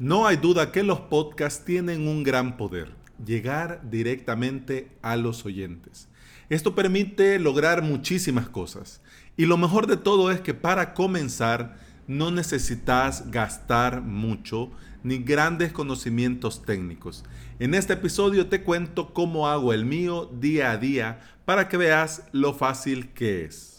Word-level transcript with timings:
No 0.00 0.26
hay 0.26 0.36
duda 0.36 0.72
que 0.72 0.82
los 0.82 0.98
podcasts 1.00 1.64
tienen 1.64 2.08
un 2.08 2.24
gran 2.24 2.56
poder, 2.56 2.96
llegar 3.24 3.80
directamente 3.90 4.90
a 5.02 5.14
los 5.14 5.46
oyentes. 5.46 6.08
Esto 6.48 6.74
permite 6.74 7.38
lograr 7.38 7.80
muchísimas 7.82 8.48
cosas. 8.48 9.00
Y 9.36 9.46
lo 9.46 9.56
mejor 9.56 9.86
de 9.86 9.96
todo 9.96 10.32
es 10.32 10.40
que 10.40 10.52
para 10.52 10.94
comenzar 10.94 11.76
no 12.08 12.32
necesitas 12.32 13.30
gastar 13.30 14.02
mucho 14.02 14.70
ni 15.04 15.18
grandes 15.18 15.72
conocimientos 15.72 16.62
técnicos. 16.62 17.24
En 17.60 17.72
este 17.74 17.92
episodio 17.92 18.48
te 18.48 18.62
cuento 18.62 19.14
cómo 19.14 19.48
hago 19.48 19.72
el 19.72 19.84
mío 19.84 20.28
día 20.40 20.72
a 20.72 20.76
día 20.76 21.20
para 21.44 21.68
que 21.68 21.76
veas 21.76 22.24
lo 22.32 22.52
fácil 22.52 23.10
que 23.10 23.44
es. 23.44 23.73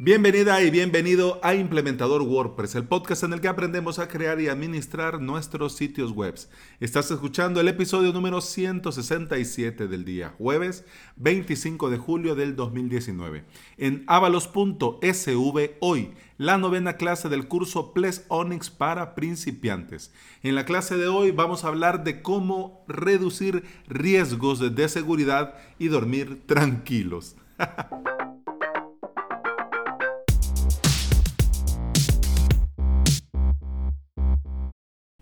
Bienvenida 0.00 0.60
y 0.60 0.72
bienvenido 0.72 1.38
a 1.44 1.54
Implementador 1.54 2.22
WordPress, 2.22 2.74
el 2.74 2.82
podcast 2.82 3.22
en 3.22 3.32
el 3.32 3.40
que 3.40 3.46
aprendemos 3.46 4.00
a 4.00 4.08
crear 4.08 4.40
y 4.40 4.48
administrar 4.48 5.20
nuestros 5.20 5.76
sitios 5.76 6.10
web. 6.10 6.34
Estás 6.80 7.12
escuchando 7.12 7.60
el 7.60 7.68
episodio 7.68 8.12
número 8.12 8.40
167 8.40 9.86
del 9.86 10.04
día 10.04 10.34
jueves 10.36 10.84
25 11.14 11.90
de 11.90 11.98
julio 11.98 12.34
del 12.34 12.56
2019. 12.56 13.44
En 13.76 14.02
avalos.sv 14.08 15.76
hoy, 15.78 16.12
la 16.38 16.58
novena 16.58 16.96
clase 16.96 17.28
del 17.28 17.46
curso 17.46 17.94
Ples 17.94 18.24
Onyx 18.26 18.70
para 18.70 19.14
principiantes. 19.14 20.12
En 20.42 20.56
la 20.56 20.64
clase 20.64 20.96
de 20.96 21.06
hoy 21.06 21.30
vamos 21.30 21.64
a 21.64 21.68
hablar 21.68 22.02
de 22.02 22.20
cómo 22.20 22.84
reducir 22.88 23.62
riesgos 23.86 24.74
de 24.74 24.88
seguridad 24.88 25.54
y 25.78 25.86
dormir 25.86 26.42
tranquilos. 26.48 27.36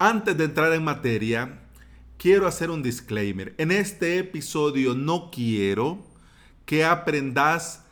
Antes 0.05 0.37
de 0.37 0.47
entrar 0.47 0.73
en 0.73 0.83
materia, 0.83 1.61
quiero 2.19 2.49
hacer 2.49 2.71
un 2.71 2.83
disclaimer. 2.83 3.55
En 3.57 3.71
este 3.71 4.19
episodio 4.19 4.97
no 4.97 5.31
quiero 5.31 6.01
que 6.67 6.85
aprendas 6.85 7.85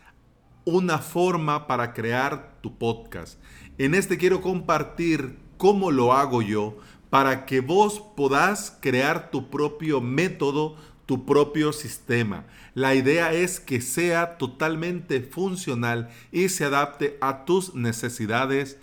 una 0.65 0.99
forma 0.99 1.69
para 1.69 1.93
crear 1.93 2.59
tu 2.63 2.77
podcast. 2.77 3.39
En 3.79 3.95
este 3.95 4.19
quiero 4.19 4.41
compartir 4.41 5.39
cómo 5.57 5.93
lo 5.93 6.13
hago 6.13 6.43
yo 6.43 6.79
para 7.11 7.47
que 7.47 7.61
vos 7.61 8.03
puedas 8.17 8.77
crear 8.81 9.31
tu 9.31 9.49
propio 9.49 10.01
método, 10.01 10.75
tu 11.07 11.25
propio 11.25 11.73
sistema. 11.73 12.45
La 12.75 12.97
idea 12.97 13.33
es 13.33 13.61
que 13.61 13.81
sea 13.81 14.37
totalmente 14.37 15.21
funcional 15.21 16.09
y 16.33 16.49
se 16.49 16.65
adapte 16.65 17.19
a 17.21 17.45
tus 17.45 17.77
necesidades 17.77 18.79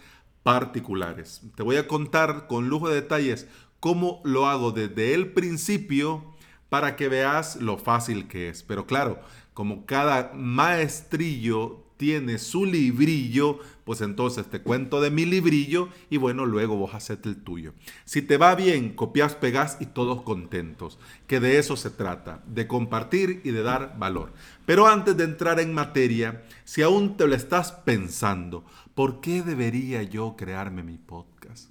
particulares. 0.48 1.42
Te 1.56 1.64
voy 1.64 1.76
a 1.76 1.90
contar 1.90 2.48
con 2.48 2.70
lujo 2.70 2.88
de 2.88 2.96
detalles 2.96 3.50
cómo 3.82 4.22
lo 4.24 4.48
hago 4.48 4.72
desde 4.72 5.14
el 5.14 5.34
principio 5.34 6.24
para 6.70 6.96
que 6.96 7.10
veas 7.10 7.58
lo 7.58 7.78
fácil 7.78 8.30
que 8.30 8.48
es. 8.48 8.64
Pero 8.64 8.88
claro, 8.88 9.20
como 9.54 9.86
cada 9.86 10.32
maestrillo 10.34 11.84
tiene 11.98 12.38
su 12.38 12.66
librillo, 12.66 13.60
pues 13.84 14.00
entonces 14.00 14.46
te 14.46 14.62
cuento 14.62 15.02
de 15.02 15.12
mi 15.12 15.26
librillo 15.26 15.90
y 16.10 16.16
bueno, 16.16 16.46
luego 16.46 16.78
vos 16.78 16.94
haces 16.94 17.20
el 17.24 17.44
tuyo. 17.44 17.74
Si 18.06 18.22
te 18.22 18.38
va 18.38 18.56
bien, 18.56 18.94
copias, 18.94 19.36
pegas 19.36 19.76
y 19.82 19.88
todos 19.88 20.22
contentos, 20.22 20.98
que 21.28 21.42
de 21.42 21.58
eso 21.58 21.76
se 21.76 21.90
trata, 21.90 22.42
de 22.46 22.68
compartir 22.68 23.42
y 23.44 23.52
de 23.52 23.64
dar 23.64 24.00
valor. 24.00 24.32
Pero 24.66 24.88
antes 24.88 25.18
de 25.18 25.26
entrar 25.26 25.60
en 25.60 25.74
materia, 25.74 26.46
si 26.64 26.84
aún 26.84 27.18
te 27.18 27.28
lo 27.28 27.36
estás 27.36 27.72
pensando, 27.72 28.64
¿Por 28.98 29.22
qué 29.22 29.44
debería 29.44 30.02
yo 30.02 30.36
crearme 30.36 30.82
mi 30.82 30.98
podcast? 30.98 31.70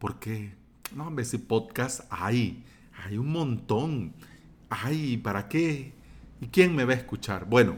¿Por 0.00 0.18
qué? 0.18 0.56
No, 0.92 1.06
hombre, 1.06 1.24
si 1.24 1.38
podcast 1.38 2.00
hay, 2.10 2.64
hay 3.00 3.16
un 3.16 3.30
montón. 3.30 4.12
Ay, 4.68 5.18
¿para 5.18 5.48
qué? 5.48 5.92
¿Y 6.40 6.48
quién 6.48 6.74
me 6.74 6.84
va 6.84 6.94
a 6.94 6.96
escuchar? 6.96 7.44
Bueno, 7.44 7.76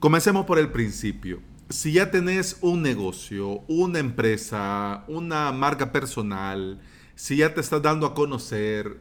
comencemos 0.00 0.44
por 0.44 0.58
el 0.58 0.70
principio. 0.70 1.40
Si 1.70 1.92
ya 1.92 2.10
tenés 2.10 2.58
un 2.60 2.82
negocio, 2.82 3.62
una 3.68 4.00
empresa, 4.00 5.06
una 5.08 5.50
marca 5.50 5.92
personal, 5.92 6.78
si 7.14 7.38
ya 7.38 7.54
te 7.54 7.62
estás 7.62 7.80
dando 7.80 8.06
a 8.06 8.14
conocer, 8.14 9.00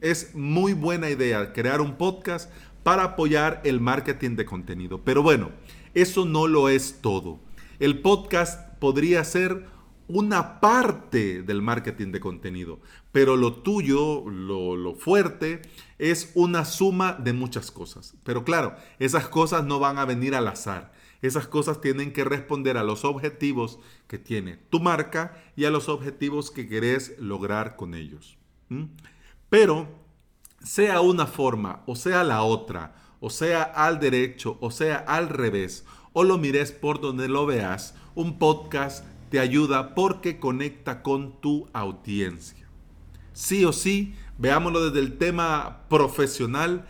es 0.00 0.36
muy 0.36 0.72
buena 0.72 1.10
idea 1.10 1.52
crear 1.52 1.80
un 1.80 1.96
podcast 1.96 2.48
para 2.84 3.02
apoyar 3.02 3.60
el 3.64 3.80
marketing 3.80 4.36
de 4.36 4.44
contenido. 4.44 5.02
Pero 5.02 5.24
bueno, 5.24 5.50
eso 5.94 6.24
no 6.24 6.46
lo 6.46 6.68
es 6.68 7.00
todo. 7.00 7.40
El 7.78 8.00
podcast 8.00 8.78
podría 8.78 9.24
ser 9.24 9.66
una 10.06 10.60
parte 10.60 11.42
del 11.42 11.62
marketing 11.62 12.12
de 12.12 12.20
contenido, 12.20 12.80
pero 13.10 13.36
lo 13.36 13.54
tuyo, 13.54 14.28
lo, 14.28 14.94
fuerte, 14.94 15.62
es 15.98 16.32
una 16.34 16.64
suma 16.64 17.14
de 17.14 17.32
muchas 17.32 17.70
cosas. 17.70 18.14
Pero 18.22 18.44
claro, 18.44 18.76
esas 18.98 19.28
cosas 19.28 19.64
no 19.64 19.78
van 19.78 19.98
a 19.98 20.04
venir 20.04 20.34
al 20.34 20.48
azar. 20.48 20.92
Esas 21.22 21.46
cosas 21.46 21.80
tienen 21.80 22.12
que 22.12 22.24
responder 22.24 22.76
a 22.76 22.84
los 22.84 23.04
objetivos 23.04 23.78
que 24.06 24.18
tiene 24.18 24.58
tu 24.68 24.80
marca 24.80 25.42
y 25.56 25.64
a 25.64 25.70
los 25.70 25.88
objetivos 25.88 26.50
que 26.50 26.68
querés 26.68 27.18
lograr 27.18 27.76
con 27.76 27.94
ellos. 27.94 28.36
Pero 29.48 29.88
sea 30.62 31.00
una 31.00 31.26
forma 31.26 31.82
o 31.86 31.96
sea 31.96 32.24
la 32.24 32.42
otra, 32.42 32.96
o 33.20 33.30
sea 33.30 33.62
al 33.62 34.00
derecho 34.00 34.58
o 34.60 34.70
sea 34.70 34.96
al 34.96 35.30
revés, 35.30 35.86
o 36.14 36.24
lo 36.24 36.38
mires 36.38 36.72
por 36.72 37.00
donde 37.00 37.28
lo 37.28 37.44
veas, 37.44 37.94
un 38.14 38.38
podcast 38.38 39.04
te 39.30 39.40
ayuda 39.40 39.94
porque 39.94 40.38
conecta 40.38 41.02
con 41.02 41.40
tu 41.40 41.68
audiencia. 41.74 42.66
Sí 43.32 43.64
o 43.64 43.72
sí, 43.72 44.14
veámoslo 44.38 44.88
desde 44.88 45.04
el 45.04 45.18
tema 45.18 45.82
profesional, 45.90 46.86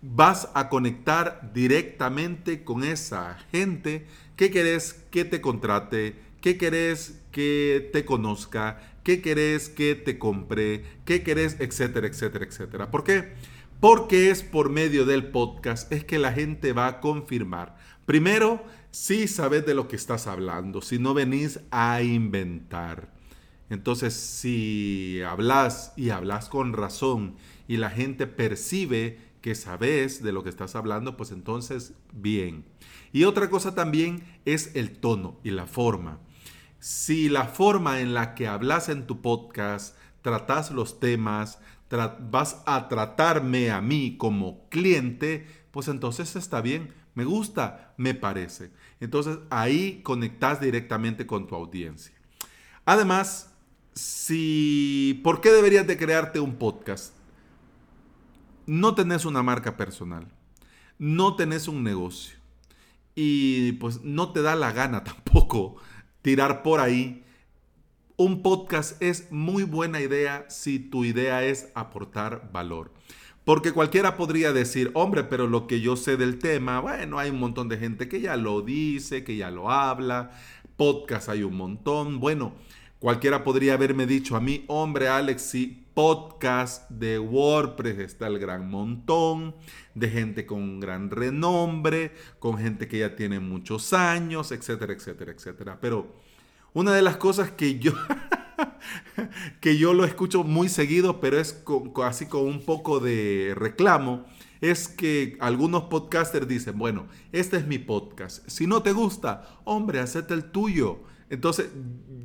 vas 0.00 0.48
a 0.54 0.70
conectar 0.70 1.52
directamente 1.52 2.64
con 2.64 2.84
esa 2.84 3.38
gente 3.52 4.06
que 4.34 4.50
querés 4.50 5.04
que 5.10 5.26
te 5.26 5.42
contrate, 5.42 6.16
que 6.40 6.56
querés 6.56 7.20
que 7.32 7.90
te 7.92 8.06
conozca, 8.06 8.80
que 9.04 9.20
querés 9.20 9.68
que 9.68 9.94
te 9.94 10.18
compre, 10.18 10.84
que 11.04 11.22
querés, 11.22 11.60
etcétera, 11.60 12.06
etcétera, 12.06 12.46
etcétera. 12.46 12.90
¿Por 12.90 13.04
qué? 13.04 13.34
porque 13.84 14.30
es 14.30 14.42
por 14.42 14.70
medio 14.70 15.04
del 15.04 15.26
podcast 15.26 15.92
es 15.92 16.04
que 16.04 16.18
la 16.18 16.32
gente 16.32 16.72
va 16.72 16.86
a 16.86 17.00
confirmar. 17.00 17.73
Primero, 18.06 18.64
si 18.90 19.28
sabes 19.28 19.64
de 19.66 19.74
lo 19.74 19.88
que 19.88 19.96
estás 19.96 20.26
hablando, 20.26 20.82
si 20.82 20.98
no 20.98 21.14
venís 21.14 21.60
a 21.70 22.02
inventar. 22.02 23.12
Entonces, 23.70 24.14
si 24.14 25.20
hablas 25.26 25.92
y 25.96 26.10
hablas 26.10 26.48
con 26.48 26.74
razón 26.74 27.36
y 27.66 27.78
la 27.78 27.90
gente 27.90 28.26
percibe 28.26 29.18
que 29.40 29.54
sabes 29.54 30.22
de 30.22 30.32
lo 30.32 30.42
que 30.42 30.50
estás 30.50 30.74
hablando, 30.74 31.16
pues 31.16 31.30
entonces 31.30 31.94
bien. 32.12 32.64
Y 33.12 33.24
otra 33.24 33.50
cosa 33.50 33.74
también 33.74 34.24
es 34.44 34.74
el 34.74 34.98
tono 34.98 35.38
y 35.42 35.50
la 35.50 35.66
forma. 35.66 36.18
Si 36.78 37.28
la 37.28 37.44
forma 37.44 38.00
en 38.00 38.14
la 38.14 38.34
que 38.34 38.46
hablas 38.46 38.88
en 38.88 39.06
tu 39.06 39.22
podcast, 39.22 39.96
tratas 40.22 40.70
los 40.70 41.00
temas, 41.00 41.58
vas 42.30 42.62
a 42.66 42.88
tratarme 42.88 43.70
a 43.70 43.80
mí 43.80 44.16
como 44.18 44.68
cliente, 44.68 45.46
pues 45.70 45.88
entonces 45.88 46.36
está 46.36 46.60
bien, 46.60 46.92
me 47.14 47.24
gusta, 47.24 47.94
me 47.96 48.14
parece. 48.14 48.70
Entonces 49.00 49.38
ahí 49.50 50.00
conectas 50.02 50.60
directamente 50.60 51.26
con 51.26 51.46
tu 51.46 51.54
audiencia. 51.54 52.14
Además, 52.84 53.52
si, 53.94 55.20
¿por 55.22 55.40
qué 55.40 55.50
deberías 55.50 55.86
de 55.86 55.96
crearte 55.96 56.40
un 56.40 56.56
podcast? 56.56 57.14
No 58.66 58.94
tenés 58.94 59.24
una 59.24 59.42
marca 59.42 59.76
personal, 59.76 60.26
no 60.98 61.36
tenés 61.36 61.68
un 61.68 61.84
negocio 61.84 62.38
y 63.14 63.72
pues 63.72 64.02
no 64.02 64.32
te 64.32 64.42
da 64.42 64.56
la 64.56 64.72
gana 64.72 65.04
tampoco 65.04 65.76
tirar 66.22 66.62
por 66.62 66.80
ahí 66.80 67.24
un 68.16 68.42
podcast 68.42 69.00
es 69.02 69.30
muy 69.32 69.64
buena 69.64 70.00
idea 70.00 70.46
si 70.48 70.78
tu 70.78 71.04
idea 71.04 71.44
es 71.44 71.70
aportar 71.74 72.50
valor. 72.52 72.92
Porque 73.44 73.72
cualquiera 73.72 74.16
podría 74.16 74.52
decir, 74.52 74.90
hombre, 74.94 75.24
pero 75.24 75.46
lo 75.46 75.66
que 75.66 75.80
yo 75.80 75.96
sé 75.96 76.16
del 76.16 76.38
tema, 76.38 76.80
bueno, 76.80 77.18
hay 77.18 77.30
un 77.30 77.38
montón 77.38 77.68
de 77.68 77.76
gente 77.76 78.08
que 78.08 78.20
ya 78.20 78.36
lo 78.36 78.62
dice, 78.62 79.22
que 79.22 79.36
ya 79.36 79.50
lo 79.50 79.70
habla, 79.70 80.30
podcast 80.76 81.28
hay 81.28 81.42
un 81.42 81.56
montón. 81.56 82.20
Bueno, 82.20 82.54
cualquiera 82.98 83.44
podría 83.44 83.74
haberme 83.74 84.06
dicho 84.06 84.34
a 84.34 84.40
mí, 84.40 84.64
hombre, 84.68 85.08
Alex, 85.08 85.42
sí, 85.42 85.84
podcast 85.94 86.90
de 86.90 87.18
WordPress 87.18 87.98
está 87.98 88.26
el 88.26 88.38
gran 88.38 88.68
montón, 88.68 89.54
de 89.94 90.08
gente 90.08 90.44
con 90.44 90.80
gran 90.80 91.10
renombre, 91.10 92.12
con 92.38 92.58
gente 92.58 92.88
que 92.88 92.98
ya 92.98 93.14
tiene 93.14 93.40
muchos 93.40 93.92
años, 93.92 94.52
etcétera, 94.52 94.92
etcétera, 94.92 95.32
etcétera. 95.32 95.78
Pero 95.80 96.14
una 96.72 96.92
de 96.92 97.02
las 97.02 97.16
cosas 97.16 97.52
que 97.52 97.78
yo, 97.78 97.92
que 99.60 99.76
yo 99.78 99.94
lo 99.94 100.04
escucho 100.04 100.44
muy 100.44 100.68
seguido, 100.68 101.20
pero 101.20 101.38
es 101.38 101.62
así 102.04 102.26
con 102.26 102.42
un 102.42 102.64
poco 102.64 103.00
de 103.00 103.54
reclamo, 103.56 104.24
es 104.60 104.88
que 104.88 105.36
algunos 105.40 105.84
podcasters 105.84 106.48
dicen, 106.48 106.78
bueno, 106.78 107.06
este 107.32 107.58
es 107.58 107.66
mi 107.66 107.78
podcast. 107.78 108.48
Si 108.48 108.66
no 108.66 108.82
te 108.82 108.92
gusta, 108.92 109.60
hombre, 109.64 110.00
hacete 110.00 110.34
el 110.34 110.44
tuyo. 110.44 111.00
Entonces, 111.28 111.68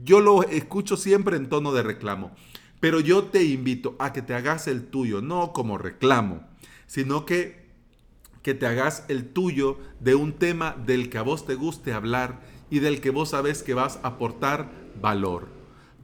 yo 0.04 0.20
lo 0.22 0.44
escucho 0.44 0.98
siempre 0.98 1.38
en 1.38 1.50
tono 1.50 1.74
de 1.74 1.84
reclamo. 1.84 2.32
Pero 2.80 3.02
yo 3.02 3.26
te 3.26 3.44
invito 3.44 3.96
a 4.00 4.14
que 4.14 4.22
te 4.22 4.34
hagas 4.34 4.68
el 4.68 4.86
tuyo, 4.86 5.22
no 5.22 5.52
como 5.52 5.78
reclamo, 5.78 6.48
sino 6.88 7.26
que, 7.26 7.68
que 8.42 8.54
te 8.54 8.68
hagas 8.68 9.04
el 9.10 9.28
tuyo 9.28 9.78
de 10.00 10.16
un 10.16 10.32
tema 10.32 10.78
del 10.86 11.10
que 11.10 11.18
a 11.18 11.24
vos 11.24 11.46
te 11.46 11.56
guste 11.56 11.92
hablar 11.92 12.40
y 12.70 12.80
del 12.80 13.02
que 13.02 13.10
vos 13.10 13.30
sabes 13.30 13.64
que 13.64 13.74
vas 13.74 14.00
a 14.02 14.10
aportar 14.10 14.72
valor. 15.02 15.59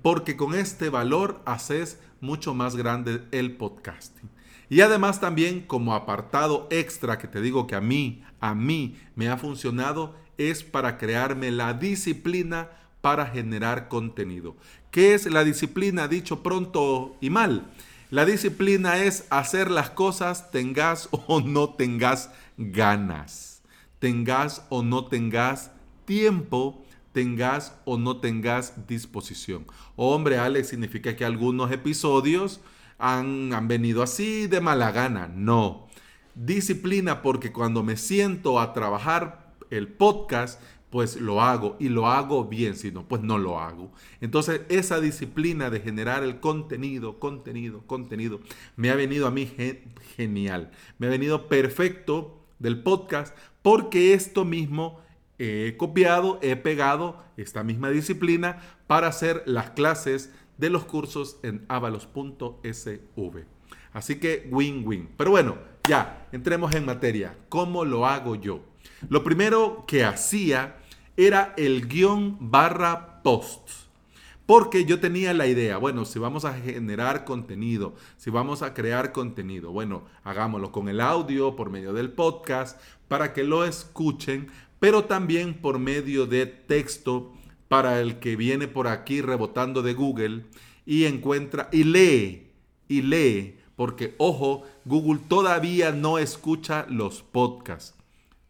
Porque 0.06 0.38
con 0.38 0.54
este 0.54 0.92
valor 0.92 1.42
haces 1.46 2.00
mucho 2.22 2.54
más 2.54 2.75
grande 2.75 3.24
el 3.31 3.57
podcasting. 3.57 4.30
Y 4.69 4.81
además 4.81 5.19
también 5.19 5.62
como 5.62 5.96
apartado 5.96 6.68
extra 6.69 7.18
que 7.18 7.28
te 7.28 7.42
digo 7.42 7.66
que 7.66 7.74
a 7.74 7.81
mí, 7.81 8.24
a 8.40 8.54
mí 8.54 9.00
me 9.16 9.30
ha 9.30 9.38
funcionado, 9.38 10.13
es 10.38 10.62
para 10.62 11.00
crearme 11.00 11.50
la 11.50 11.74
disciplina 11.74 12.69
para 13.02 13.25
generar 13.25 13.88
contenido. 13.88 14.56
¿Qué 14.92 15.16
es 15.16 15.25
la 15.25 15.44
disciplina? 15.44 16.08
Dicho 16.08 16.44
pronto 16.44 17.18
y 17.19 17.31
mal. 17.31 17.66
La 18.12 18.25
disciplina 18.25 19.00
es 19.00 19.25
hacer 19.31 19.72
las 19.72 19.90
cosas 19.90 20.51
tengas 20.51 21.10
o 21.28 21.42
no 21.42 21.69
tengas 21.72 22.30
ganas. 22.60 23.63
Tengas 23.98 24.68
o 24.69 24.84
no 24.84 25.06
tengas 25.06 25.72
tiempo, 26.06 26.85
tengas 27.15 27.79
o 27.85 27.97
no 27.97 28.17
tengas 28.17 28.85
disposición. 28.88 29.65
Hombre, 29.95 30.38
Alex, 30.38 30.67
significa 30.67 31.15
que 31.15 31.23
algunos 31.23 31.71
episodios 31.71 32.59
han, 32.97 33.53
han 33.53 33.69
venido 33.69 34.03
así 34.03 34.47
de 34.47 34.59
mala 34.59 34.91
gana. 34.91 35.29
No. 35.33 35.88
Disciplina 36.35 37.21
porque 37.21 37.53
cuando 37.53 37.83
me 37.83 37.95
siento 37.95 38.59
a 38.59 38.73
trabajar 38.73 39.53
el 39.69 39.88
podcast, 39.88 40.62
pues 40.89 41.15
lo 41.15 41.41
hago 41.41 41.77
y 41.79 41.88
lo 41.88 42.07
hago 42.07 42.44
bien, 42.50 42.75
si 42.75 42.91
no, 42.91 43.07
pues 43.07 43.21
no 43.21 43.38
lo 43.38 43.62
hago. 43.62 43.94
Entonces 44.19 44.63
esa 44.67 45.00
disciplina 45.00 45.69
de 45.69 45.79
generar 45.79 46.21
el 46.21 46.41
contenido, 46.41 47.17
contenido, 47.17 47.81
contenido, 47.88 48.41
me 48.75 48.89
ha 48.89 48.95
venido 48.95 49.25
a 49.25 49.31
mí 49.31 49.50
genial, 50.17 50.69
me 50.97 51.07
ha 51.07 51.09
venido 51.09 51.47
perfecto 51.47 52.45
del 52.59 52.83
podcast 52.83 53.33
porque 53.62 54.13
esto 54.13 54.44
mismo 54.44 55.05
he 55.40 55.76
copiado, 55.78 56.40
he 56.42 56.56
pegado 56.56 57.24
esta 57.38 57.64
misma 57.64 57.90
disciplina 57.90 58.62
para 58.88 59.08
hacer 59.08 59.44
las 59.46 59.72
clases 59.72 60.32
de 60.58 60.70
los 60.70 60.86
cursos 60.86 61.38
en 61.44 61.66
avalos.sv. 61.68 63.46
Así 63.94 64.16
que 64.20 64.48
win-win. 64.52 65.10
Pero 65.18 65.32
bueno, 65.32 65.58
ya, 65.88 66.28
entremos 66.32 66.74
en 66.74 66.86
materia. 66.86 67.38
¿Cómo 67.50 67.86
lo 67.86 68.06
hago 68.06 68.36
yo? 68.36 68.62
Lo 69.10 69.24
primero 69.24 69.86
que 69.88 70.04
hacía 70.04 70.78
era 71.18 71.54
el 71.58 71.88
guion 71.88 72.38
barra 72.40 73.22
post. 73.24 73.86
Porque 74.46 74.86
yo 74.86 75.00
tenía 75.00 75.34
la 75.34 75.48
idea, 75.48 75.78
bueno, 75.78 76.06
si 76.06 76.20
vamos 76.20 76.46
a 76.46 76.54
generar 76.54 77.26
contenido, 77.26 77.96
si 78.18 78.30
vamos 78.30 78.62
a 78.62 78.76
crear 78.76 79.12
contenido, 79.12 79.72
bueno, 79.72 80.04
hagámoslo 80.24 80.72
con 80.72 80.88
el 80.88 81.02
audio, 81.02 81.56
por 81.56 81.72
medio 81.72 81.94
del 81.94 82.12
podcast, 82.12 82.80
para 83.08 83.34
que 83.34 83.44
lo 83.44 83.66
escuchen, 83.66 84.52
pero 84.80 85.06
también 85.06 85.54
por 85.54 85.80
medio 85.80 86.25
de 86.25 86.45
texto 86.45 87.33
para 87.68 88.00
el 88.01 88.19
que 88.19 88.36
viene 88.36 88.68
por 88.68 88.88
aquí 88.88 89.22
rebotando 89.22 89.81
de 89.81 89.94
Google 89.94 90.45
y 90.86 91.06
encuentra 91.06 91.69
y 91.72 91.83
lee, 91.83 92.51
y 92.88 93.01
lee, 93.01 93.57
porque 93.75 94.16
ojo, 94.18 94.63
Google 94.86 95.19
todavía 95.27 95.92
no 95.92 96.18
escucha 96.18 96.86
los 96.89 97.24
podcasts. 97.24 97.95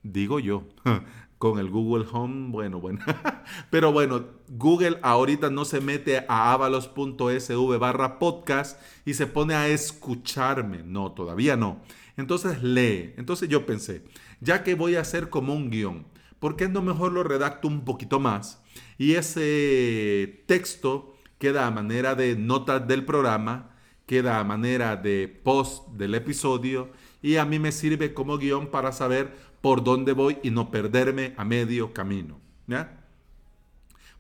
Digo 0.04 0.40
yo, 0.40 0.64
con 1.38 1.60
el 1.60 1.70
Google 1.70 2.06
Home, 2.12 2.52
bueno, 2.52 2.80
bueno. 2.80 3.00
Pero 3.70 3.92
bueno, 3.92 4.26
Google 4.50 5.00
ahorita 5.02 5.50
no 5.50 5.66
se 5.66 5.82
mete 5.82 6.26
a 6.28 6.54
avalos.sv 6.54 7.78
barra 7.78 8.20
podcast 8.20 8.80
y 9.06 9.14
se 9.14 9.28
pone 9.28 9.56
a 9.56 9.68
escucharme. 9.68 10.84
No, 10.84 11.12
todavía 11.12 11.56
no. 11.56 11.82
Entonces 12.18 12.64
lee. 12.64 13.14
Entonces 13.18 13.50
yo 13.50 13.66
pensé, 13.66 14.04
ya 14.40 14.64
que 14.64 14.76
voy 14.76 14.96
a 14.96 15.02
hacer 15.02 15.30
como 15.30 15.54
un 15.54 15.70
guion, 15.70 16.06
¿por 16.46 16.58
qué 16.58 16.70
no 16.70 16.84
mejor 16.84 17.12
lo 17.12 17.24
redacto 17.24 17.68
un 17.68 17.84
poquito 17.86 18.20
más? 18.20 18.62
Y 19.00 19.14
ese 19.14 20.44
texto 20.46 21.16
queda 21.40 21.66
a 21.66 21.72
manera 21.72 22.14
de 22.14 22.36
notas 22.36 22.88
del 22.88 23.04
programa, 23.04 23.72
queda 24.06 24.40
a 24.40 24.44
manera 24.44 24.96
de 24.96 25.28
post 25.28 25.88
del 25.94 26.14
episodio 26.14 26.92
y 27.24 27.38
a 27.38 27.46
mí 27.46 27.58
me 27.58 27.72
sirve 27.72 28.14
como 28.14 28.38
guion 28.38 28.68
para 28.68 28.92
saber 28.92 29.36
por 29.60 29.84
dónde 29.84 30.14
voy 30.14 30.38
y 30.44 30.52
no 30.52 30.70
perderme 30.70 31.34
a 31.36 31.46
medio 31.46 31.94
camino. 31.94 32.40
¿ya? 32.68 33.04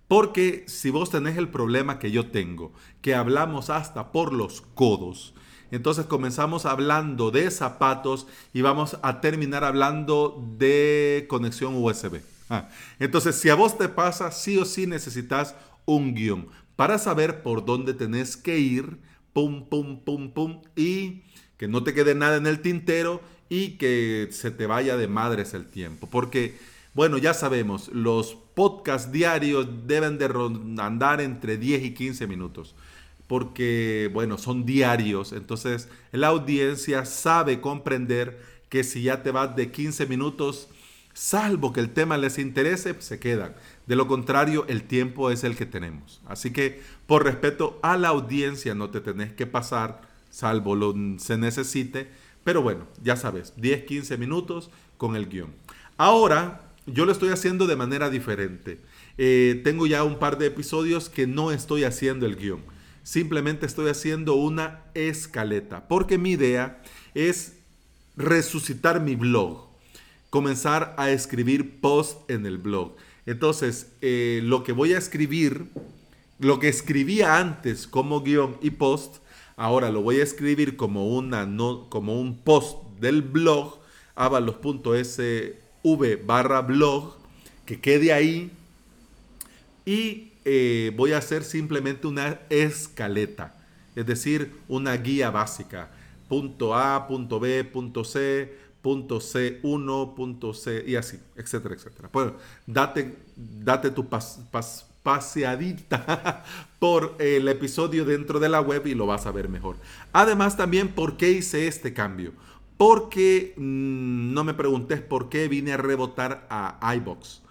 Porque 0.07 0.65
si 0.67 0.89
vos 0.89 1.11
tenés 1.11 1.37
el 1.37 1.49
problema 1.49 1.99
que 1.99 2.09
yo 2.09 2.31
tengo, 2.31 2.73
que 3.03 3.13
hablamos 3.13 3.69
hasta 3.69 4.11
por 4.11 4.33
los 4.33 4.61
codos, 4.61 5.35
entonces 5.71 6.05
comenzamos 6.05 6.65
hablando 6.65 7.31
de 7.31 7.49
zapatos 7.51 8.27
y 8.53 8.61
vamos 8.61 8.97
a 9.01 9.21
terminar 9.21 9.63
hablando 9.63 10.43
de 10.57 11.25
conexión 11.29 11.75
USB. 11.75 12.21
Ah, 12.49 12.69
entonces, 12.99 13.35
si 13.35 13.49
a 13.49 13.55
vos 13.55 13.77
te 13.77 13.89
pasa, 13.89 14.31
sí 14.31 14.57
o 14.57 14.65
sí 14.65 14.85
necesitas 14.85 15.55
un 15.85 16.13
guion 16.13 16.47
para 16.75 16.97
saber 16.97 17.41
por 17.41 17.65
dónde 17.65 17.93
tenés 17.93 18.37
que 18.37 18.59
ir, 18.59 18.99
pum, 19.33 19.65
pum, 19.67 19.99
pum, 20.03 20.31
pum, 20.31 20.61
y 20.75 21.23
que 21.57 21.67
no 21.67 21.83
te 21.83 21.93
quede 21.93 22.15
nada 22.15 22.37
en 22.37 22.47
el 22.47 22.61
tintero 22.61 23.21
y 23.49 23.77
que 23.77 24.27
se 24.31 24.51
te 24.51 24.65
vaya 24.67 24.97
de 24.97 25.07
madres 25.07 25.53
el 25.53 25.65
tiempo. 25.65 26.07
Porque, 26.09 26.57
bueno, 26.93 27.17
ya 27.17 27.33
sabemos, 27.33 27.89
los 27.89 28.35
podcasts 28.53 29.11
diarios 29.11 29.67
deben 29.87 30.17
de 30.17 30.25
andar 30.81 31.21
entre 31.21 31.57
10 31.57 31.83
y 31.83 31.93
15 31.93 32.27
minutos. 32.27 32.75
Porque, 33.27 34.09
bueno, 34.13 34.37
son 34.37 34.65
diarios. 34.65 35.33
Entonces, 35.33 35.89
la 36.11 36.27
audiencia 36.27 37.05
sabe 37.05 37.61
comprender 37.61 38.39
que 38.69 38.83
si 38.83 39.03
ya 39.03 39.23
te 39.23 39.31
vas 39.31 39.55
de 39.55 39.71
15 39.71 40.05
minutos, 40.05 40.67
salvo 41.13 41.73
que 41.73 41.79
el 41.79 41.89
tema 41.89 42.17
les 42.17 42.37
interese, 42.37 42.95
se 42.99 43.19
quedan. 43.19 43.55
De 43.87 43.95
lo 43.95 44.07
contrario, 44.07 44.65
el 44.67 44.83
tiempo 44.83 45.31
es 45.31 45.43
el 45.43 45.55
que 45.55 45.65
tenemos. 45.65 46.21
Así 46.27 46.51
que, 46.51 46.81
por 47.07 47.23
respeto 47.23 47.79
a 47.81 47.97
la 47.97 48.09
audiencia, 48.09 48.75
no 48.75 48.89
te 48.89 49.01
tenés 49.01 49.31
que 49.33 49.47
pasar, 49.47 50.01
salvo 50.29 50.75
lo 50.75 50.93
se 51.17 51.37
necesite 51.37 52.09
pero 52.45 52.61
bueno, 52.61 52.85
ya 53.03 53.17
sabes, 53.17 53.53
10, 53.57 53.85
15 53.85 54.17
minutos 54.17 54.69
con 54.97 55.15
el 55.15 55.27
guion. 55.27 55.49
Ahora, 55.97 56.61
yo 56.85 57.05
lo 57.05 57.11
estoy 57.11 57.29
haciendo 57.29 57.65
de 57.65 57.75
manera 57.75 58.11
diferente. 58.11 58.79
Eh, 59.17 59.61
tengo 59.63 59.87
ya 59.87 60.03
un 60.03 60.19
par 60.19 60.37
de 60.37 60.45
episodios 60.45 61.09
que 61.09 61.25
no 61.25 61.51
estoy 61.51 61.85
haciendo 61.85 62.27
el 62.27 62.35
guion. 62.35 62.61
Simplemente 63.05 63.65
estoy 63.65 63.89
haciendo 63.89 64.33
una 64.33 64.81
escaleta. 64.95 65.87
Porque 65.87 66.17
mi 66.17 66.31
idea 66.31 66.81
es 67.13 67.53
resucitar 68.17 68.99
mi 68.99 69.15
blog. 69.15 69.69
Comenzar 70.29 70.93
a 70.97 71.11
escribir 71.11 71.79
post 71.79 72.29
en 72.29 72.45
el 72.45 72.57
blog. 72.57 72.97
Entonces, 73.25 73.91
eh, 74.01 74.41
lo 74.43 74.65
que 74.65 74.73
voy 74.73 74.93
a 74.93 74.97
escribir, 74.97 75.67
lo 76.39 76.59
que 76.59 76.67
escribía 76.67 77.37
antes 77.37 77.87
como 77.87 78.21
guion 78.21 78.57
y 78.61 78.71
post, 78.71 79.19
Ahora 79.57 79.89
lo 79.89 80.01
voy 80.01 80.19
a 80.19 80.23
escribir 80.23 80.75
como, 80.75 81.07
una, 81.07 81.45
no, 81.45 81.89
como 81.89 82.19
un 82.19 82.37
post 82.37 82.77
del 82.99 83.21
blog, 83.21 83.77
avalos.sv 84.15 85.45
barra 86.25 86.61
blog, 86.61 87.15
que 87.65 87.79
quede 87.79 88.11
ahí. 88.11 88.51
Y 89.85 90.33
eh, 90.45 90.93
voy 90.95 91.13
a 91.13 91.17
hacer 91.17 91.43
simplemente 91.43 92.07
una 92.07 92.39
escaleta, 92.49 93.55
es 93.95 94.05
decir, 94.05 94.53
una 94.67 94.95
guía 94.95 95.31
básica. 95.31 95.89
Punto 96.29 96.75
A, 96.75 97.07
punto 97.07 97.39
B, 97.39 97.63
punto 97.63 98.03
C, 98.03 98.53
punto 98.81 99.19
C1, 99.19 100.15
punto 100.15 100.53
C, 100.53 100.83
y 100.85 100.95
así, 100.95 101.19
etcétera, 101.35 101.75
etcétera. 101.75 102.09
Bueno, 102.13 102.33
date, 102.65 103.15
date 103.35 103.89
tu 103.91 104.07
pas, 104.07 104.39
pas, 104.51 104.85
paseadita 105.01 106.43
por 106.79 107.15
el 107.19 107.47
episodio 107.47 108.05
dentro 108.05 108.39
de 108.39 108.49
la 108.49 108.61
web 108.61 108.85
y 108.87 108.95
lo 108.95 109.05
vas 109.05 109.25
a 109.25 109.31
ver 109.31 109.49
mejor. 109.49 109.75
Además 110.13 110.57
también, 110.57 110.89
¿por 110.89 111.17
qué 111.17 111.31
hice 111.31 111.67
este 111.67 111.93
cambio? 111.93 112.33
Porque 112.77 113.53
mm, 113.57 114.33
no 114.33 114.43
me 114.43 114.53
preguntes 114.53 115.01
por 115.01 115.29
qué 115.29 115.47
vine 115.47 115.73
a 115.73 115.77
rebotar 115.77 116.47
a 116.49 116.95
iBox. 116.95 117.44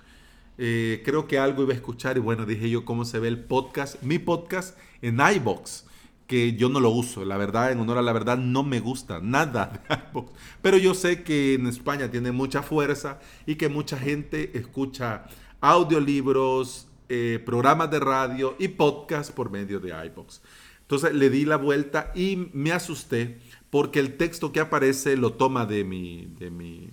Eh, 0.57 1.03
creo 1.05 1.27
que 1.27 1.39
algo 1.39 1.63
iba 1.63 1.73
a 1.73 1.77
escuchar 1.77 2.17
y 2.17 2.21
bueno, 2.21 2.47
dije 2.47 2.71
yo 2.71 2.85
cómo 2.85 3.05
se 3.05 3.19
ve 3.19 3.29
el 3.29 3.41
podcast, 3.41 4.01
mi 4.03 4.19
podcast 4.19 4.79
en 5.03 5.19
iBox, 5.21 5.85
que 6.27 6.55
yo 6.55 6.69
no 6.69 6.81
lo 6.81 6.91
uso. 6.91 7.25
La 7.25 7.37
verdad, 7.37 7.73
en 7.73 7.81
honor 7.81 7.99
a 7.99 8.03
la 8.03 8.13
verdad, 8.13 8.39
no 8.39 8.63
me 8.63 8.81
gusta 8.81 9.21
nada 9.21 9.85
de 9.89 9.95
iBox. 10.11 10.33
Pero 10.63 10.79
yo 10.79 10.95
sé 10.95 11.23
que 11.23 11.55
en 11.55 11.67
España 11.67 12.11
tiene 12.11 12.33
mucha 12.33 12.63
fuerza 12.63 13.21
y 13.47 13.57
que 13.57 13.69
mucha 13.69 13.99
gente 13.99 14.57
escucha 14.57 15.25
audiolibros, 15.61 16.89
eh, 17.09 17.43
programas 17.45 17.91
de 17.91 18.01
radio 18.01 18.57
y 18.59 18.69
podcast 18.69 19.33
por 19.33 19.51
medio 19.51 19.81
de 19.81 19.91
iBox. 20.07 20.41
Entonces 20.83 21.15
le 21.15 21.31
di 21.31 21.45
la 21.45 21.57
vuelta 21.57 22.13
y 22.15 22.49
me 22.53 22.73
asusté 22.73 23.39
porque 23.71 23.99
el 23.99 24.17
texto 24.17 24.53
que 24.53 24.61
aparece 24.61 25.17
lo 25.17 25.33
toma 25.33 25.67
de 25.67 25.85
mi, 25.85 26.29
de 26.39 26.51
mi, 26.51 26.91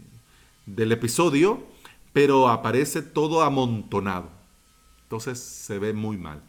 del 0.65 0.91
episodio, 0.91 1.63
pero 2.13 2.49
aparece 2.49 3.01
todo 3.01 3.41
amontonado. 3.41 4.29
Entonces 5.03 5.39
se 5.39 5.79
ve 5.79 5.93
muy 5.93 6.17
mal. 6.17 6.41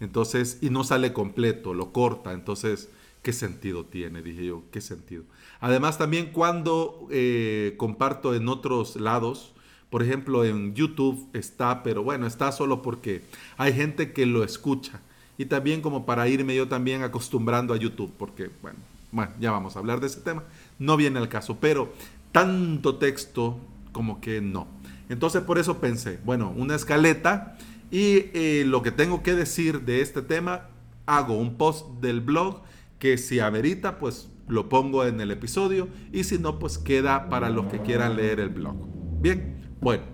Entonces, 0.00 0.58
y 0.62 0.70
no 0.70 0.84
sale 0.84 1.12
completo, 1.12 1.74
lo 1.74 1.92
corta. 1.92 2.32
Entonces, 2.32 2.88
¿qué 3.22 3.32
sentido 3.32 3.84
tiene? 3.84 4.22
Dije 4.22 4.46
yo, 4.46 4.62
¿qué 4.72 4.80
sentido? 4.80 5.24
Además, 5.60 5.98
también 5.98 6.32
cuando 6.32 7.06
eh, 7.10 7.74
comparto 7.76 8.34
en 8.34 8.48
otros 8.48 8.96
lados, 8.96 9.52
por 9.90 10.02
ejemplo, 10.02 10.44
en 10.44 10.74
YouTube 10.74 11.28
está, 11.32 11.82
pero 11.82 12.02
bueno, 12.02 12.26
está 12.26 12.52
solo 12.52 12.80
porque 12.80 13.22
hay 13.58 13.72
gente 13.72 14.12
que 14.12 14.24
lo 14.24 14.42
escucha. 14.42 15.00
Y 15.36 15.46
también 15.46 15.80
como 15.80 16.06
para 16.06 16.28
irme 16.28 16.54
yo 16.54 16.68
también 16.68 17.02
acostumbrando 17.02 17.74
a 17.74 17.76
YouTube, 17.76 18.12
porque 18.18 18.50
bueno, 18.62 18.78
bueno, 19.10 19.32
ya 19.40 19.50
vamos 19.50 19.76
a 19.76 19.80
hablar 19.80 20.00
de 20.00 20.06
ese 20.06 20.20
tema. 20.20 20.44
No 20.78 20.96
viene 20.96 21.18
al 21.18 21.28
caso, 21.28 21.58
pero 21.60 21.92
tanto 22.32 22.96
texto 22.96 23.58
como 23.92 24.20
que 24.20 24.40
no. 24.40 24.68
Entonces 25.10 25.42
por 25.42 25.58
eso 25.58 25.78
pensé, 25.78 26.20
bueno, 26.24 26.54
una 26.56 26.76
escaleta 26.76 27.58
y 27.90 28.30
eh, 28.32 28.62
lo 28.64 28.80
que 28.80 28.92
tengo 28.92 29.24
que 29.24 29.34
decir 29.34 29.82
de 29.82 30.00
este 30.00 30.22
tema, 30.22 30.68
hago 31.04 31.36
un 31.36 31.56
post 31.56 32.00
del 32.00 32.20
blog 32.20 32.62
que 33.00 33.18
si 33.18 33.40
amerita, 33.40 33.98
pues 33.98 34.28
lo 34.46 34.68
pongo 34.68 35.04
en 35.04 35.20
el 35.20 35.32
episodio 35.32 35.88
y 36.12 36.22
si 36.22 36.38
no, 36.38 36.60
pues 36.60 36.78
queda 36.78 37.28
para 37.28 37.50
los 37.50 37.66
que 37.66 37.80
quieran 37.80 38.16
leer 38.16 38.38
el 38.38 38.50
blog. 38.50 38.76
Bien, 39.20 39.74
bueno, 39.80 40.04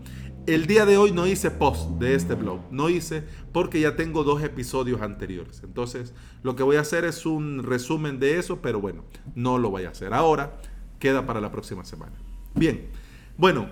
el 0.46 0.66
día 0.66 0.86
de 0.86 0.96
hoy 0.96 1.12
no 1.12 1.26
hice 1.26 1.50
post 1.50 1.90
de 1.98 2.14
este 2.14 2.34
blog, 2.34 2.60
no 2.70 2.88
hice 2.88 3.22
porque 3.52 3.80
ya 3.80 3.96
tengo 3.96 4.24
dos 4.24 4.42
episodios 4.42 5.02
anteriores. 5.02 5.60
Entonces, 5.62 6.14
lo 6.42 6.56
que 6.56 6.62
voy 6.62 6.76
a 6.76 6.80
hacer 6.80 7.04
es 7.04 7.26
un 7.26 7.62
resumen 7.62 8.18
de 8.18 8.38
eso, 8.38 8.62
pero 8.62 8.80
bueno, 8.80 9.04
no 9.34 9.58
lo 9.58 9.68
voy 9.68 9.84
a 9.84 9.90
hacer 9.90 10.14
ahora, 10.14 10.58
queda 10.98 11.26
para 11.26 11.42
la 11.42 11.52
próxima 11.52 11.84
semana. 11.84 12.14
Bien, 12.54 12.88
bueno, 13.36 13.68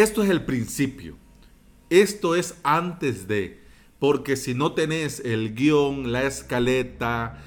esto 0.00 0.22
es 0.22 0.30
el 0.30 0.44
principio. 0.44 1.16
Esto 1.90 2.34
es 2.34 2.58
antes 2.64 3.28
de, 3.28 3.60
porque 3.98 4.36
si 4.36 4.54
no 4.54 4.72
tenés 4.72 5.20
el 5.20 5.54
guion, 5.54 6.12
la 6.12 6.24
escaleta, 6.24 7.42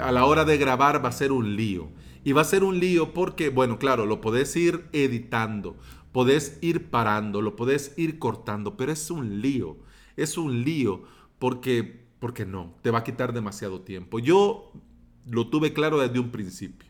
a 0.00 0.12
la 0.12 0.24
hora 0.24 0.44
de 0.44 0.56
grabar 0.56 1.04
va 1.04 1.08
a 1.08 1.12
ser 1.12 1.32
un 1.32 1.56
lío. 1.56 1.88
Y 2.22 2.32
va 2.32 2.42
a 2.42 2.44
ser 2.44 2.64
un 2.64 2.78
lío 2.78 3.12
porque, 3.12 3.50
bueno, 3.50 3.78
claro, 3.78 4.06
lo 4.06 4.20
podés 4.20 4.56
ir 4.56 4.86
editando, 4.92 5.76
podés 6.12 6.58
ir 6.62 6.88
parando, 6.88 7.42
lo 7.42 7.54
podés 7.56 7.92
ir 7.98 8.18
cortando, 8.18 8.76
pero 8.76 8.92
es 8.92 9.10
un 9.10 9.42
lío. 9.42 9.76
Es 10.16 10.38
un 10.38 10.62
lío 10.62 11.02
porque, 11.38 12.06
porque 12.20 12.46
no, 12.46 12.74
te 12.82 12.90
va 12.90 13.00
a 13.00 13.04
quitar 13.04 13.34
demasiado 13.34 13.82
tiempo. 13.82 14.20
Yo 14.20 14.72
lo 15.28 15.48
tuve 15.48 15.72
claro 15.72 15.98
desde 15.98 16.18
un 16.18 16.30
principio. 16.30 16.88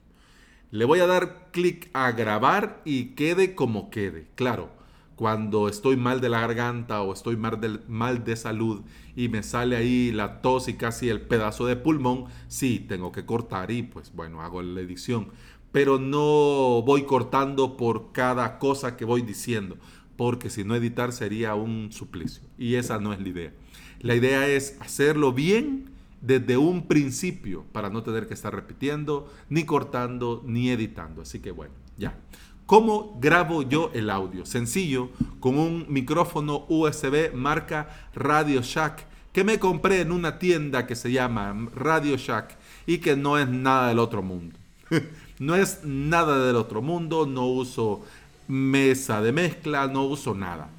Le 0.71 0.85
voy 0.85 1.01
a 1.01 1.07
dar 1.07 1.51
clic 1.51 1.89
a 1.95 2.13
grabar 2.13 2.83
y 2.85 3.15
quede 3.15 3.55
como 3.55 3.91
quede. 3.91 4.29
Claro, 4.35 4.71
cuando 5.17 5.69
estoy 5.69 5.97
mal 5.97 6.21
de 6.21 6.29
la 6.29 6.41
garganta 6.41 7.03
o 7.03 7.13
estoy 7.13 7.37
mal 7.37 7.61
de, 7.61 7.81
mal 7.89 8.25
de 8.25 8.37
salud 8.37 8.83
y 9.15 9.29
me 9.29 9.43
sale 9.43 9.77
ahí 9.77 10.11
la 10.13 10.43
tos 10.43 10.69
y 10.69 10.75
casi 10.75 11.09
el 11.09 11.21
pedazo 11.21 11.67
de 11.67 11.77
pulmón, 11.77 12.27
sí, 12.49 12.85
tengo 12.89 13.13
que 13.13 13.25
cortar 13.25 13.71
y 13.71 13.83
pues 13.83 14.13
bueno, 14.15 14.43
hago 14.43 14.63
la 14.63 14.81
edición. 14.81 15.29
Pero 15.73 15.99
no 15.99 16.83
voy 16.83 17.05
cortando 17.05 17.77
por 17.77 18.13
cada 18.13 18.59
cosa 18.59 18.97
que 18.97 19.05
voy 19.05 19.23
diciendo, 19.23 19.77
porque 20.17 20.51
si 20.51 20.65
no 20.65 20.75
editar 20.75 21.13
sería 21.13 21.55
un 21.55 21.91
suplicio. 21.91 22.43
Y 22.59 22.77
esa 22.77 22.99
no 22.99 23.13
es 23.13 23.21
la 23.21 23.29
idea. 23.29 23.53
La 24.01 24.15
idea 24.15 24.47
es 24.47 24.77
hacerlo 24.81 25.33
bien 25.33 25.91
desde 26.21 26.57
un 26.57 26.87
principio 26.87 27.65
para 27.73 27.91
no 27.91 28.03
tener 28.03 28.27
que 28.27 28.35
estar 28.35 28.55
repitiendo, 28.55 29.31
ni 29.49 29.65
cortando, 29.65 30.43
ni 30.47 30.71
editando. 30.71 31.23
Así 31.23 31.41
que 31.41 31.51
bueno, 31.51 31.75
ya. 31.99 32.19
¿Cómo 32.67 33.19
grabo 33.21 33.63
yo 33.63 33.91
el 33.93 34.09
audio? 34.09 34.47
Sencillo, 34.47 35.11
con 35.39 35.59
un 35.59 35.85
micrófono 35.91 36.65
USB 36.69 37.35
marca 37.35 38.09
Radio 38.15 38.63
Shack 38.63 39.05
que 39.35 39.45
me 39.45 39.59
compré 39.59 40.01
en 40.01 40.11
una 40.11 40.39
tienda 40.39 40.87
que 40.87 40.97
se 40.97 41.13
llama 41.13 41.69
Radio 41.75 42.17
Shack 42.17 42.57
y 42.87 42.99
que 42.99 43.17
no 43.17 43.37
es 43.39 43.49
nada 43.49 43.89
del 43.89 43.99
otro 43.99 44.23
mundo. 44.23 44.57
no 45.39 45.57
es 45.57 45.85
nada 45.85 46.47
del 46.47 46.57
otro 46.57 46.81
mundo, 46.81 47.27
no 47.27 47.49
uso 47.49 48.03
mesa 48.49 49.21
de 49.21 49.33
mezcla, 49.33 49.87
no 49.87 50.05
uso 50.05 50.35
nada. 50.35 50.71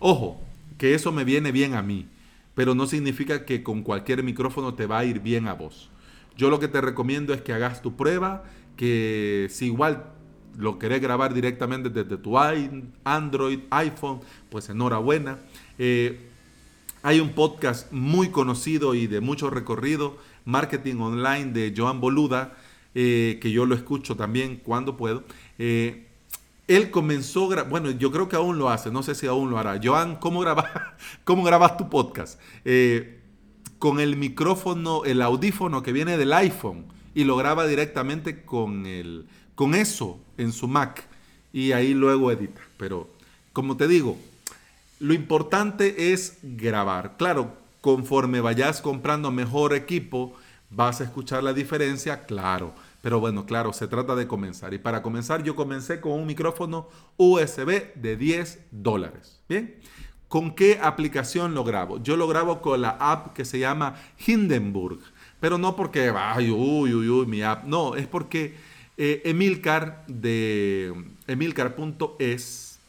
Ojo, 0.00 0.40
que 0.76 0.94
eso 0.94 1.12
me 1.12 1.22
viene 1.22 1.52
bien 1.52 1.74
a 1.74 1.82
mí, 1.82 2.06
pero 2.56 2.74
no 2.74 2.88
significa 2.88 3.44
que 3.44 3.62
con 3.62 3.84
cualquier 3.84 4.24
micrófono 4.24 4.74
te 4.74 4.86
va 4.86 4.98
a 4.98 5.04
ir 5.04 5.20
bien 5.20 5.46
a 5.46 5.54
vos. 5.54 5.88
Yo 6.36 6.50
lo 6.50 6.58
que 6.58 6.66
te 6.66 6.80
recomiendo 6.80 7.32
es 7.32 7.42
que 7.42 7.52
hagas 7.52 7.80
tu 7.80 7.94
prueba, 7.94 8.42
que 8.76 9.46
si 9.50 9.66
igual 9.66 10.17
lo 10.56 10.78
querés 10.78 11.00
grabar 11.00 11.34
directamente 11.34 11.90
desde 11.90 12.16
tu 12.16 12.38
Android, 12.38 13.60
iPhone, 13.70 14.20
pues 14.50 14.68
enhorabuena. 14.68 15.38
Eh, 15.78 16.28
hay 17.02 17.20
un 17.20 17.30
podcast 17.30 17.92
muy 17.92 18.30
conocido 18.30 18.94
y 18.94 19.06
de 19.06 19.20
mucho 19.20 19.50
recorrido, 19.50 20.18
Marketing 20.44 20.96
Online 20.96 21.52
de 21.52 21.74
Joan 21.76 22.00
Boluda, 22.00 22.56
eh, 22.94 23.38
que 23.40 23.52
yo 23.52 23.66
lo 23.66 23.74
escucho 23.74 24.16
también 24.16 24.56
cuando 24.56 24.96
puedo. 24.96 25.22
Eh, 25.58 26.06
él 26.66 26.90
comenzó, 26.90 27.48
bueno, 27.68 27.90
yo 27.92 28.10
creo 28.10 28.28
que 28.28 28.36
aún 28.36 28.58
lo 28.58 28.68
hace, 28.68 28.90
no 28.90 29.02
sé 29.02 29.14
si 29.14 29.26
aún 29.26 29.50
lo 29.50 29.58
hará. 29.58 29.80
Joan, 29.82 30.16
¿cómo, 30.16 30.40
graba, 30.40 30.96
cómo 31.24 31.44
grabas 31.44 31.76
tu 31.76 31.88
podcast? 31.88 32.40
con 33.78 34.00
el 34.00 34.16
micrófono, 34.16 35.04
el 35.04 35.22
audífono 35.22 35.84
que 35.84 35.92
viene 35.92 36.18
del 36.18 36.32
iPhone 36.32 36.86
y 37.14 37.24
lo 37.24 37.36
graba 37.36 37.66
directamente 37.66 38.44
con 38.44 38.86
el, 38.86 39.28
con 39.54 39.74
eso 39.74 40.20
en 40.38 40.52
su 40.52 40.66
Mac 40.66 41.04
y 41.52 41.72
ahí 41.72 41.92
luego 41.92 42.32
edita. 42.32 42.60
Pero 42.78 43.08
como 43.52 43.76
te 43.76 43.88
digo, 43.88 44.16
lo 45.00 45.14
importante 45.14 46.12
es 46.12 46.38
grabar. 46.42 47.16
Claro, 47.16 47.52
conforme 47.80 48.40
vayas 48.40 48.80
comprando 48.80 49.30
mejor 49.30 49.74
equipo, 49.74 50.34
vas 50.70 51.00
a 51.00 51.04
escuchar 51.04 51.42
la 51.42 51.52
diferencia, 51.52 52.24
claro. 52.24 52.72
Pero 53.02 53.20
bueno, 53.20 53.46
claro, 53.46 53.72
se 53.72 53.86
trata 53.86 54.16
de 54.16 54.26
comenzar. 54.26 54.74
Y 54.74 54.78
para 54.78 55.02
comenzar, 55.02 55.42
yo 55.42 55.54
comencé 55.54 56.00
con 56.00 56.12
un 56.12 56.26
micrófono 56.26 56.88
USB 57.16 57.94
de 57.94 58.16
10 58.16 58.66
dólares. 58.70 59.40
Bien. 59.48 59.76
¿Con 60.26 60.54
qué 60.54 60.78
aplicación 60.82 61.54
lo 61.54 61.64
grabo? 61.64 62.02
Yo 62.02 62.16
lo 62.16 62.28
grabo 62.28 62.60
con 62.60 62.82
la 62.82 62.90
app 63.00 63.32
que 63.34 63.44
se 63.44 63.58
llama 63.58 63.94
Hindenburg. 64.26 64.98
Pero 65.40 65.56
no 65.56 65.74
porque, 65.76 66.12
ay, 66.14 66.50
uy, 66.50 66.92
uy, 66.92 67.08
uy, 67.08 67.26
mi 67.26 67.42
app. 67.42 67.64
No, 67.64 67.94
es 67.94 68.06
porque 68.06 68.56
eh, 68.98 69.22
Emilcar 69.24 70.04
de 70.08 70.92
emilcar.es, 71.28 72.80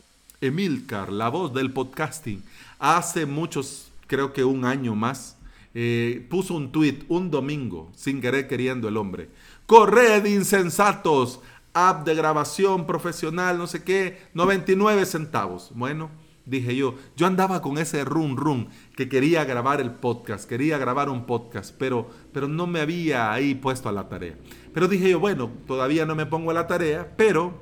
Emilcar, 0.42 1.12
la 1.12 1.30
voz 1.30 1.54
del 1.54 1.72
podcasting, 1.72 2.44
hace 2.80 3.28
muchos, 3.28 3.92
creo 4.08 4.34
que 4.34 4.44
un 4.44 4.66
año 4.66 4.96
más, 4.96 5.38
eh, 5.76 6.26
puso 6.30 6.56
un 6.56 6.72
tweet 6.72 7.04
un 7.10 7.30
domingo, 7.30 7.92
sin 7.96 8.22
querer 8.22 8.48
queriendo 8.48 8.88
el 8.88 8.98
hombre. 8.98 9.30
Corred 9.68 10.26
insensatos, 10.26 11.42
app 11.74 12.06
de 12.06 12.16
grabación 12.16 12.88
profesional, 12.88 13.60
no 13.60 13.68
sé 13.68 13.84
qué, 13.84 14.20
99 14.34 15.06
centavos. 15.06 15.72
Bueno, 15.76 16.10
dije 16.50 16.76
yo, 16.76 16.96
yo 17.16 17.28
andaba 17.28 17.62
con 17.62 17.78
ese 17.78 18.04
run 18.04 18.36
run 18.36 18.70
que 18.96 19.08
quería 19.08 19.46
grabar 19.46 19.80
el 19.80 19.92
podcast, 19.92 20.50
quería 20.50 20.78
grabar 20.78 21.10
un 21.10 21.26
podcast, 21.26 21.76
pero, 21.78 22.10
pero 22.34 22.48
no 22.48 22.68
me 22.68 22.82
había 22.82 23.32
ahí 23.32 23.56
puesto 23.56 23.88
a 23.90 23.92
la 23.92 24.10
tarea. 24.10 24.36
Pero 24.74 24.88
dije 24.88 25.10
yo, 25.10 25.20
bueno, 25.20 25.52
todavía 25.68 26.06
no 26.06 26.16
me 26.16 26.26
pongo 26.26 26.52
a 26.52 26.56
la 26.56 26.68
tarea, 26.68 27.14
pero 27.16 27.62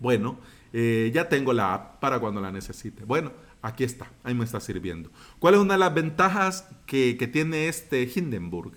bueno, 0.00 0.38
eh, 0.72 1.10
ya 1.14 1.28
tengo 1.28 1.52
la 1.52 1.74
app 1.74 2.00
para 2.00 2.18
cuando 2.18 2.40
la 2.40 2.50
necesite. 2.50 3.04
Bueno, 3.04 3.32
aquí 3.62 3.84
está, 3.84 4.10
ahí 4.24 4.34
me 4.34 4.44
está 4.44 4.60
sirviendo. 4.60 5.10
¿Cuál 5.38 5.54
es 5.54 5.60
una 5.60 5.74
de 5.74 5.80
las 5.80 5.94
ventajas 5.94 6.68
que, 6.86 7.16
que 7.16 7.28
tiene 7.28 7.68
este 7.68 8.10
Hindenburg? 8.14 8.72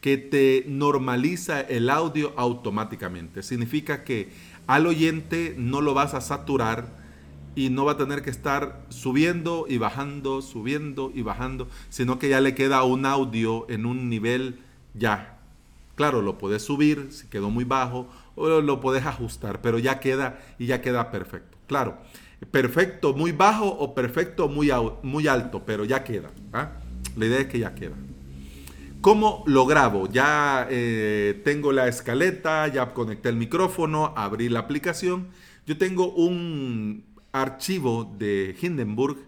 Que 0.00 0.16
te 0.16 0.64
normaliza 0.66 1.60
el 1.60 1.90
audio 1.90 2.32
automáticamente. 2.36 3.42
Significa 3.42 4.02
que 4.04 4.30
al 4.66 4.86
oyente 4.86 5.54
no 5.58 5.80
lo 5.80 5.92
vas 5.92 6.14
a 6.14 6.20
saturar 6.20 6.99
y 7.54 7.70
no 7.70 7.84
va 7.84 7.92
a 7.92 7.96
tener 7.96 8.22
que 8.22 8.30
estar 8.30 8.84
subiendo 8.88 9.66
y 9.68 9.78
bajando, 9.78 10.42
subiendo 10.42 11.10
y 11.14 11.22
bajando, 11.22 11.68
sino 11.88 12.18
que 12.18 12.28
ya 12.28 12.40
le 12.40 12.54
queda 12.54 12.84
un 12.84 13.06
audio 13.06 13.68
en 13.68 13.86
un 13.86 14.08
nivel 14.08 14.60
ya 14.94 15.40
Claro, 16.00 16.22
lo 16.22 16.38
puedes 16.38 16.62
subir 16.62 17.08
si 17.10 17.26
quedó 17.26 17.50
muy 17.50 17.64
bajo 17.64 18.08
o 18.34 18.62
lo 18.62 18.80
puedes 18.80 19.04
ajustar, 19.04 19.60
pero 19.60 19.78
ya 19.78 20.00
queda 20.00 20.40
y 20.58 20.64
ya 20.64 20.80
queda 20.80 21.10
perfecto. 21.10 21.58
Claro, 21.66 21.98
perfecto 22.50 23.12
muy 23.12 23.32
bajo 23.32 23.66
o 23.66 23.94
perfecto 23.94 24.48
muy, 24.48 24.70
muy 25.02 25.28
alto, 25.28 25.62
pero 25.66 25.84
ya 25.84 26.02
queda. 26.02 26.30
¿ah? 26.54 26.70
La 27.16 27.26
idea 27.26 27.40
es 27.40 27.48
que 27.48 27.58
ya 27.58 27.74
queda. 27.74 27.96
¿Cómo 29.02 29.44
lo 29.46 29.66
grabo? 29.66 30.08
Ya 30.10 30.66
eh, 30.70 31.38
tengo 31.44 31.70
la 31.70 31.86
escaleta, 31.86 32.66
ya 32.68 32.94
conecté 32.94 33.28
el 33.28 33.36
micrófono, 33.36 34.14
abrí 34.16 34.48
la 34.48 34.60
aplicación. 34.60 35.28
Yo 35.66 35.76
tengo 35.76 36.14
un 36.14 37.04
archivo 37.32 38.12
de 38.18 38.56
Hindenburg 38.60 39.18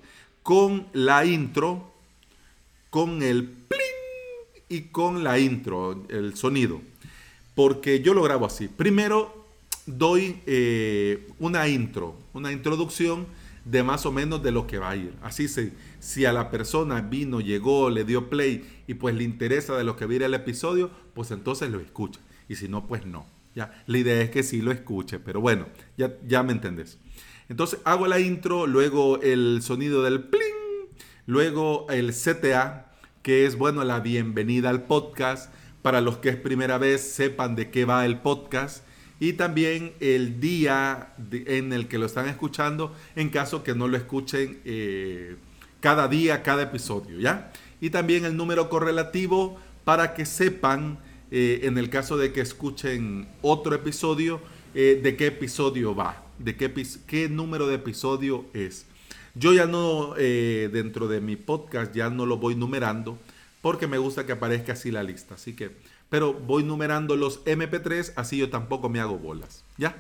con 0.42 0.86
la 0.92 1.24
intro, 1.24 1.92
con 2.90 3.22
el 3.22 3.56
y 4.68 4.82
con 4.82 5.22
la 5.22 5.38
intro, 5.38 6.04
el 6.08 6.34
sonido. 6.34 6.80
Porque 7.54 8.00
yo 8.00 8.14
lo 8.14 8.22
grabo 8.22 8.46
así. 8.46 8.68
Primero 8.68 9.46
doy 9.86 10.40
eh, 10.46 11.28
una 11.38 11.68
intro, 11.68 12.16
una 12.32 12.52
introducción 12.52 13.26
de 13.64 13.82
más 13.82 14.06
o 14.06 14.12
menos 14.12 14.42
de 14.42 14.50
lo 14.50 14.66
que 14.66 14.78
va 14.78 14.90
a 14.90 14.96
ir. 14.96 15.14
Así 15.22 15.46
se, 15.48 15.72
si 16.00 16.24
a 16.24 16.32
la 16.32 16.50
persona 16.50 17.00
vino, 17.00 17.40
llegó, 17.40 17.90
le 17.90 18.04
dio 18.04 18.28
play 18.30 18.82
y 18.86 18.94
pues 18.94 19.14
le 19.14 19.24
interesa 19.24 19.76
de 19.76 19.84
lo 19.84 19.96
que 19.96 20.06
viene 20.06 20.24
el 20.24 20.34
episodio, 20.34 20.90
pues 21.14 21.30
entonces 21.30 21.70
lo 21.70 21.80
escucha. 21.80 22.20
Y 22.48 22.56
si 22.56 22.68
no, 22.68 22.86
pues 22.86 23.06
no. 23.06 23.26
Ya, 23.54 23.84
la 23.86 23.98
idea 23.98 24.22
es 24.22 24.30
que 24.30 24.42
sí 24.42 24.62
lo 24.62 24.72
escuche, 24.72 25.18
pero 25.18 25.40
bueno, 25.40 25.66
ya, 25.98 26.14
ya 26.26 26.42
me 26.42 26.52
entendés. 26.52 26.98
Entonces 27.52 27.80
hago 27.84 28.06
la 28.06 28.18
intro, 28.18 28.66
luego 28.66 29.20
el 29.20 29.60
sonido 29.60 30.02
del 30.02 30.22
pling, 30.22 30.40
luego 31.26 31.86
el 31.90 32.14
CTA, 32.14 32.90
que 33.22 33.44
es, 33.44 33.58
bueno, 33.58 33.84
la 33.84 34.00
bienvenida 34.00 34.70
al 34.70 34.84
podcast. 34.84 35.52
Para 35.82 36.00
los 36.00 36.16
que 36.16 36.30
es 36.30 36.36
primera 36.36 36.78
vez, 36.78 37.02
sepan 37.02 37.54
de 37.54 37.70
qué 37.70 37.84
va 37.84 38.06
el 38.06 38.20
podcast. 38.20 38.86
Y 39.20 39.34
también 39.34 39.92
el 40.00 40.40
día 40.40 41.12
en 41.30 41.74
el 41.74 41.88
que 41.88 41.98
lo 41.98 42.06
están 42.06 42.26
escuchando, 42.26 42.96
en 43.16 43.28
caso 43.28 43.62
que 43.62 43.74
no 43.74 43.86
lo 43.86 43.98
escuchen 43.98 44.62
eh, 44.64 45.36
cada 45.80 46.08
día, 46.08 46.42
cada 46.42 46.62
episodio, 46.62 47.20
¿ya? 47.20 47.52
Y 47.82 47.90
también 47.90 48.24
el 48.24 48.34
número 48.34 48.70
correlativo 48.70 49.60
para 49.84 50.14
que 50.14 50.24
sepan, 50.24 51.00
eh, 51.30 51.60
en 51.64 51.76
el 51.76 51.90
caso 51.90 52.16
de 52.16 52.32
que 52.32 52.40
escuchen 52.40 53.28
otro 53.42 53.74
episodio, 53.74 54.40
eh, 54.74 54.98
de 55.02 55.16
qué 55.16 55.26
episodio 55.26 55.94
va, 55.94 56.21
de 56.38 56.56
qué, 56.56 56.72
qué 57.06 57.28
número 57.28 57.66
de 57.66 57.76
episodio 57.76 58.44
es. 58.54 58.86
Yo 59.34 59.52
ya 59.52 59.66
no, 59.66 60.14
eh, 60.18 60.68
dentro 60.72 61.08
de 61.08 61.20
mi 61.20 61.36
podcast, 61.36 61.94
ya 61.94 62.10
no 62.10 62.26
lo 62.26 62.36
voy 62.36 62.54
numerando 62.54 63.18
porque 63.62 63.86
me 63.86 63.96
gusta 63.96 64.26
que 64.26 64.32
aparezca 64.32 64.74
así 64.74 64.90
la 64.90 65.02
lista. 65.02 65.36
Así 65.36 65.54
que, 65.54 65.70
pero 66.10 66.34
voy 66.34 66.64
numerando 66.64 67.16
los 67.16 67.42
MP3, 67.44 68.12
así 68.16 68.36
yo 68.36 68.50
tampoco 68.50 68.90
me 68.90 69.00
hago 69.00 69.18
bolas. 69.18 69.64
¿Ya? 69.78 69.96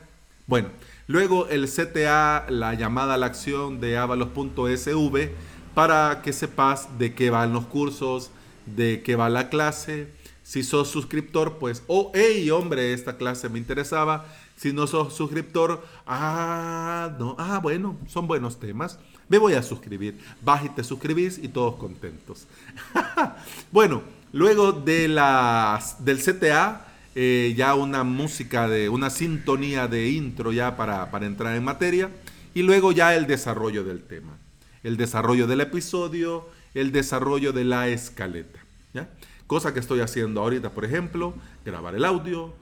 Bueno, 0.46 0.68
luego 1.06 1.46
el 1.48 1.68
CTA, 1.70 2.46
la 2.50 2.74
llamada 2.74 3.14
a 3.14 3.16
la 3.16 3.26
acción 3.26 3.80
de 3.80 3.96
avalos.sv, 3.96 5.30
para 5.74 6.20
que 6.22 6.32
sepas 6.32 6.98
de 6.98 7.14
qué 7.14 7.30
van 7.30 7.52
los 7.52 7.64
cursos, 7.66 8.30
de 8.66 9.02
qué 9.02 9.16
va 9.16 9.30
la 9.30 9.48
clase. 9.48 10.08
Si 10.42 10.64
sos 10.64 10.88
suscriptor, 10.88 11.58
pues, 11.58 11.84
oh, 11.86 12.10
hey, 12.14 12.50
hombre, 12.50 12.92
esta 12.92 13.16
clase 13.16 13.48
me 13.48 13.58
interesaba. 13.58 14.26
Si 14.62 14.72
no 14.72 14.86
sos 14.86 15.12
suscriptor, 15.12 15.84
ah, 16.06 17.10
no, 17.18 17.34
ah, 17.38 17.58
bueno, 17.60 17.96
son 18.06 18.26
buenos 18.26 18.60
temas 18.60 18.98
me 19.32 19.38
voy 19.38 19.54
a 19.54 19.62
suscribir. 19.62 20.18
Vas 20.42 20.62
y 20.62 20.68
te 20.68 20.84
suscribís 20.84 21.38
y 21.38 21.48
todos 21.48 21.76
contentos. 21.76 22.46
bueno, 23.72 24.02
luego 24.30 24.72
de 24.72 25.08
las, 25.08 26.04
del 26.04 26.18
CTA, 26.18 26.86
eh, 27.14 27.54
ya 27.56 27.74
una 27.74 28.04
música 28.04 28.68
de 28.68 28.90
una 28.90 29.08
sintonía 29.08 29.88
de 29.88 30.10
intro 30.10 30.52
ya 30.52 30.76
para, 30.76 31.10
para 31.10 31.24
entrar 31.24 31.56
en 31.56 31.64
materia. 31.64 32.10
Y 32.52 32.60
luego 32.60 32.92
ya 32.92 33.14
el 33.14 33.26
desarrollo 33.26 33.84
del 33.84 34.02
tema. 34.02 34.36
El 34.82 34.98
desarrollo 34.98 35.46
del 35.46 35.62
episodio, 35.62 36.46
el 36.74 36.92
desarrollo 36.92 37.54
de 37.54 37.64
la 37.64 37.88
escaleta. 37.88 38.60
¿ya? 38.92 39.08
Cosa 39.46 39.72
que 39.72 39.80
estoy 39.80 40.00
haciendo 40.00 40.42
ahorita, 40.42 40.72
por 40.72 40.84
ejemplo, 40.84 41.32
grabar 41.64 41.94
el 41.94 42.04
audio, 42.04 42.52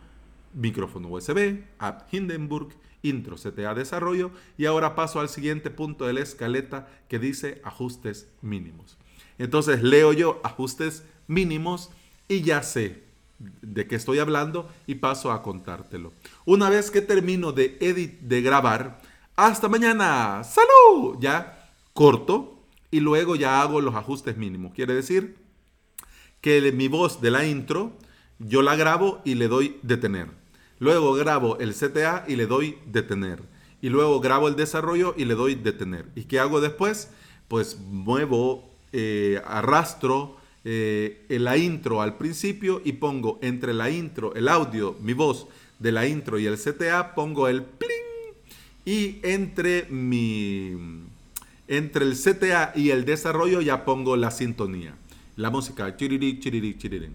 micrófono 0.53 1.09
USB, 1.09 1.63
app 1.79 2.13
Hindenburg 2.13 2.75
intro, 3.03 3.37
CTA 3.37 3.75
desarrollo 3.75 4.31
y 4.59 4.67
ahora 4.67 4.95
paso 4.95 5.21
al 5.21 5.29
siguiente 5.29 5.71
punto 5.71 6.07
de 6.07 6.13
la 6.13 6.21
escaleta 6.21 6.89
que 7.09 7.19
dice 7.19 7.61
ajustes 7.65 8.29
mínimos. 8.43 8.99
Entonces 9.39 9.83
leo 9.83 10.13
yo 10.13 10.41
ajustes 10.45 11.05
mínimos 11.27 11.91
y 12.29 12.43
ya 12.43 12.63
sé 12.63 13.05
de 13.39 13.87
qué 13.87 13.97
estoy 13.97 14.19
hablando 14.19 14.69
y 14.87 14.97
paso 14.97 15.33
a 15.33 15.43
contártelo. 15.43 16.13
Una 16.45 16.69
vez 16.69 16.91
que 16.91 17.01
termino 17.01 17.53
de 17.53 17.79
edit 17.81 18.21
de 18.21 18.43
grabar, 18.43 19.01
hasta 19.35 19.69
mañana, 19.69 20.45
salud, 20.45 21.17
ya 21.21 21.73
corto 21.95 22.67
y 22.91 23.01
luego 23.01 23.37
ya 23.37 23.63
hago 23.63 23.81
los 23.81 23.95
ajustes 23.95 24.37
mínimos. 24.37 24.75
Quiere 24.75 24.93
decir 24.93 25.39
que 26.43 26.71
mi 26.73 26.89
voz 26.89 27.23
de 27.23 27.31
la 27.31 27.47
intro 27.47 27.97
yo 28.39 28.61
la 28.63 28.77
grabo 28.77 29.23
y 29.25 29.35
le 29.35 29.49
doy 29.49 29.79
detener 29.83 30.40
Luego 30.81 31.13
grabo 31.13 31.59
el 31.59 31.75
CTA 31.75 32.25
y 32.27 32.37
le 32.37 32.47
doy 32.47 32.79
detener. 32.87 33.43
Y 33.83 33.91
luego 33.91 34.19
grabo 34.21 34.49
el 34.49 34.57
desarrollo 34.57 35.15
y 35.17 35.27
le 35.27 35.35
doy 35.35 35.55
detener. 35.55 36.07
¿Y 36.17 36.25
qué 36.25 36.41
hago 36.41 36.61
después? 36.61 37.11
Pues 37.49 37.79
muevo, 37.79 38.69
eh, 38.93 39.41
arrastro 39.47 40.37
eh, 40.65 41.27
la 41.29 41.57
intro 41.57 42.03
al 42.03 42.17
principio 42.17 42.83
y 42.85 42.93
pongo 42.93 43.39
entre 43.43 43.73
la 43.73 43.89
intro, 43.91 44.35
el 44.35 44.49
audio, 44.49 44.97
mi 45.01 45.13
voz 45.13 45.47
de 45.79 45.93
la 45.93 46.07
intro 46.07 46.39
y 46.39 46.47
el 46.47 46.59
CTA, 46.59 47.15
pongo 47.15 47.47
el 47.49 47.63
pling. 47.63 47.91
Y 48.85 49.21
entre 49.23 49.87
mi 49.91 51.07
entre 51.69 52.05
el 52.05 52.17
CTA 52.17 52.73
y 52.75 52.91
el 52.91 53.05
desarrollo 53.05 53.61
ya 53.61 53.85
pongo 53.85 54.17
la 54.17 54.31
sintonía. 54.31 54.95
La 55.37 55.51
música. 55.51 55.97
Chiriri, 55.97 56.41
chiriri, 56.41 56.77
chiriri. 56.77 57.09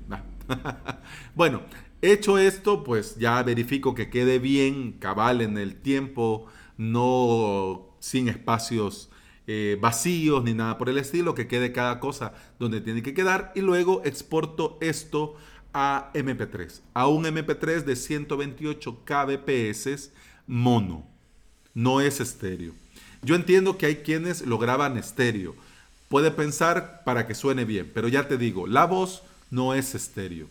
bueno, 1.36 1.62
Hecho 2.08 2.38
esto, 2.38 2.84
pues 2.84 3.15
ya 3.15 3.41
verifico 3.41 3.96
que 3.96 4.12
quede 4.12 4.38
bien, 4.38 4.91
cabal 5.00 5.41
en 5.41 5.58
el 5.58 5.74
tiempo, 5.74 6.46
no 6.78 7.98
sin 8.00 8.28
espacios 8.28 9.10
eh, 9.48 9.80
vacíos 9.82 10.44
ni 10.44 10.54
nada 10.54 10.78
por 10.78 10.88
el 10.88 11.00
estilo, 11.00 11.34
que 11.34 11.48
quede 11.48 11.72
cada 11.72 12.00
cosa 12.00 12.36
donde 12.60 12.80
tiene 12.80 13.02
que 13.02 13.15
quedar 13.15 13.52
y 13.56 13.62
luego 13.62 14.04
exporto 14.06 14.78
esto 14.82 15.36
a 15.74 16.12
MP3, 16.13 16.82
a 16.94 17.08
un 17.08 17.24
MP3 17.24 17.84
de 17.84 17.96
128 17.96 19.00
kbps 19.04 20.12
mono, 20.46 21.08
no 21.74 22.02
es 22.02 22.20
estéreo. 22.20 22.76
Yo 23.24 23.34
entiendo 23.34 23.80
que 23.80 23.88
hay 23.88 23.96
quienes 23.96 24.46
lo 24.46 24.60
graban 24.60 24.96
estéreo, 24.96 25.56
puede 26.08 26.30
pensar 26.30 27.02
para 27.04 27.26
que 27.26 27.34
suene 27.34 27.65
bien, 27.65 27.89
pero 27.91 28.08
ya 28.08 28.28
te 28.28 28.38
digo, 28.38 28.68
la 28.68 28.86
voz 28.86 29.24
no 29.50 29.74
es 29.74 29.96
estéreo. 29.96 30.46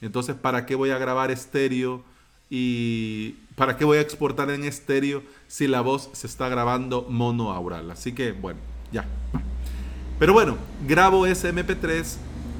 Entonces, 0.00 0.36
¿para 0.36 0.66
qué 0.66 0.74
voy 0.74 0.90
a 0.90 0.98
grabar 0.98 1.30
estéreo? 1.30 2.02
¿Y 2.50 3.32
para 3.56 3.76
qué 3.76 3.84
voy 3.84 3.98
a 3.98 4.00
exportar 4.00 4.50
en 4.50 4.64
estéreo 4.64 5.22
si 5.48 5.66
la 5.66 5.80
voz 5.80 6.08
se 6.12 6.26
está 6.26 6.48
grabando 6.48 7.06
mono 7.08 7.52
aural? 7.52 7.90
Así 7.90 8.12
que, 8.12 8.32
bueno, 8.32 8.60
ya. 8.92 9.06
Pero 10.18 10.32
bueno, 10.32 10.56
grabo 10.86 11.26
ese 11.26 11.52
MP3, 11.52 12.16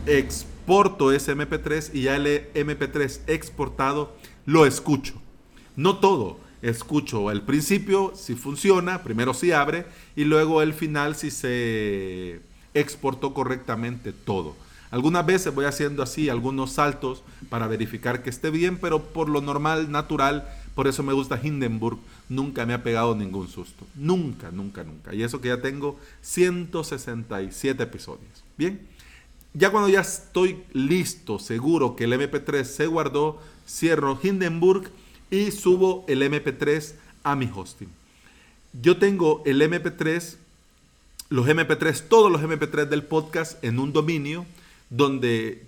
exporto 0.06 1.12
ese 1.12 1.34
MP3 1.34 1.90
y 1.94 2.02
ya 2.02 2.16
el 2.16 2.52
MP3 2.54 3.20
exportado 3.26 4.14
lo 4.46 4.66
escucho. 4.66 5.14
No 5.74 5.98
todo, 5.98 6.38
escucho 6.62 7.30
el 7.30 7.42
principio 7.42 8.12
si 8.14 8.34
funciona, 8.34 9.02
primero 9.02 9.34
si 9.34 9.52
abre 9.52 9.86
y 10.16 10.24
luego 10.24 10.62
el 10.62 10.74
final 10.74 11.16
si 11.16 11.30
se 11.30 12.40
exportó 12.74 13.34
correctamente 13.34 14.12
todo. 14.12 14.56
Algunas 14.90 15.26
veces 15.26 15.54
voy 15.54 15.66
haciendo 15.66 16.02
así 16.02 16.28
algunos 16.28 16.72
saltos 16.72 17.22
para 17.50 17.66
verificar 17.66 18.22
que 18.22 18.30
esté 18.30 18.50
bien, 18.50 18.78
pero 18.78 19.02
por 19.02 19.28
lo 19.28 19.40
normal, 19.40 19.90
natural, 19.90 20.48
por 20.74 20.86
eso 20.86 21.02
me 21.02 21.12
gusta 21.12 21.40
Hindenburg, 21.42 21.98
nunca 22.28 22.64
me 22.64 22.72
ha 22.72 22.82
pegado 22.82 23.14
ningún 23.14 23.48
susto. 23.48 23.86
Nunca, 23.94 24.50
nunca, 24.50 24.84
nunca. 24.84 25.14
Y 25.14 25.22
eso 25.22 25.40
que 25.40 25.48
ya 25.48 25.60
tengo 25.60 25.98
167 26.22 27.82
episodios. 27.82 28.44
Bien, 28.56 28.80
ya 29.54 29.70
cuando 29.70 29.88
ya 29.88 30.00
estoy 30.00 30.62
listo, 30.72 31.38
seguro 31.38 31.96
que 31.96 32.04
el 32.04 32.12
MP3 32.12 32.64
se 32.64 32.86
guardó, 32.86 33.42
cierro 33.68 34.18
Hindenburg 34.22 34.90
y 35.30 35.50
subo 35.50 36.04
el 36.08 36.22
MP3 36.22 36.94
a 37.24 37.36
mi 37.36 37.50
hosting. 37.54 37.88
Yo 38.80 38.98
tengo 38.98 39.42
el 39.44 39.60
MP3, 39.60 40.36
los 41.30 41.46
MP3, 41.46 42.02
todos 42.08 42.30
los 42.30 42.40
MP3 42.40 42.88
del 42.88 43.02
podcast 43.02 43.62
en 43.64 43.78
un 43.78 43.92
dominio 43.92 44.46
donde 44.90 45.66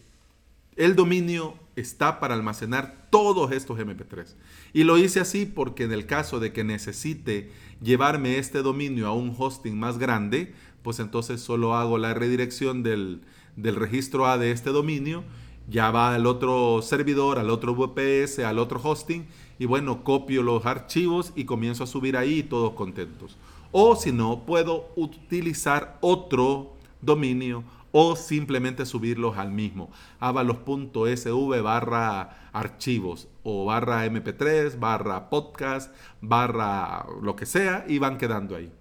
el 0.77 0.97
dominio 0.97 1.55
está 1.77 2.21
para 2.21 2.35
almacenar 2.35 3.09
todos 3.11 3.53
estos 3.53 3.79
MP3. 3.79 4.35
Y 4.73 4.85
lo 4.85 4.99
hice 4.99 5.21
así 5.21 5.47
porque 5.47 5.85
en 5.85 5.93
el 5.93 6.07
caso 6.07 6.41
de 6.41 6.53
que 6.53 6.65
necesite 6.65 7.51
llevarme 7.83 8.39
este 8.39 8.63
dominio 8.63 9.07
a 9.09 9.13
un 9.13 9.35
hosting 9.37 9.79
más 9.79 9.99
grande, 9.99 10.55
pues 10.83 11.01
entonces 11.01 11.41
solo 11.41 11.75
hago 11.75 11.99
la 11.99 12.15
redirección 12.15 12.83
del, 12.83 13.23
registro 13.57 14.27
A 14.27 14.39
de 14.39 14.53
este 14.53 14.71
dominio, 14.71 15.25
ya 15.69 15.91
va 15.91 16.15
al 16.15 16.27
otro 16.27 16.83
servidor, 16.83 17.39
al 17.39 17.51
otro 17.51 17.75
VPS, 17.75 18.41
al 18.41 18.59
otro 18.59 18.81
hosting, 18.83 19.27
y 19.59 19.67
bueno, 19.67 20.03
copio 20.05 20.43
los 20.43 20.65
archivos 20.67 21.33
y 21.37 21.45
comienzo 21.45 21.85
a 21.85 21.87
subir 21.87 22.17
ahí 22.17 22.43
todos 22.43 22.73
contentos. 22.73 23.37
O 23.73 23.95
si 23.95 24.11
no, 24.13 24.47
puedo 24.47 24.89
utilizar 24.97 25.99
otro 26.01 26.73
dominio 27.03 27.63
o 27.93 28.17
simplemente 28.17 28.87
subirlos 28.87 29.37
al 29.37 29.53
mismo. 29.53 29.91
avalos.sv 30.19 31.63
barra 31.63 32.51
archivos 32.53 33.29
o 33.43 33.65
barra 33.67 34.07
mp3, 34.07 34.79
barra 34.79 35.31
podcast, 35.31 35.95
barra 36.21 37.07
lo 37.23 37.37
que 37.37 37.47
sea 37.47 37.85
y 37.89 37.99
van 37.99 38.19
quedando 38.19 38.57
ahí. 38.57 38.73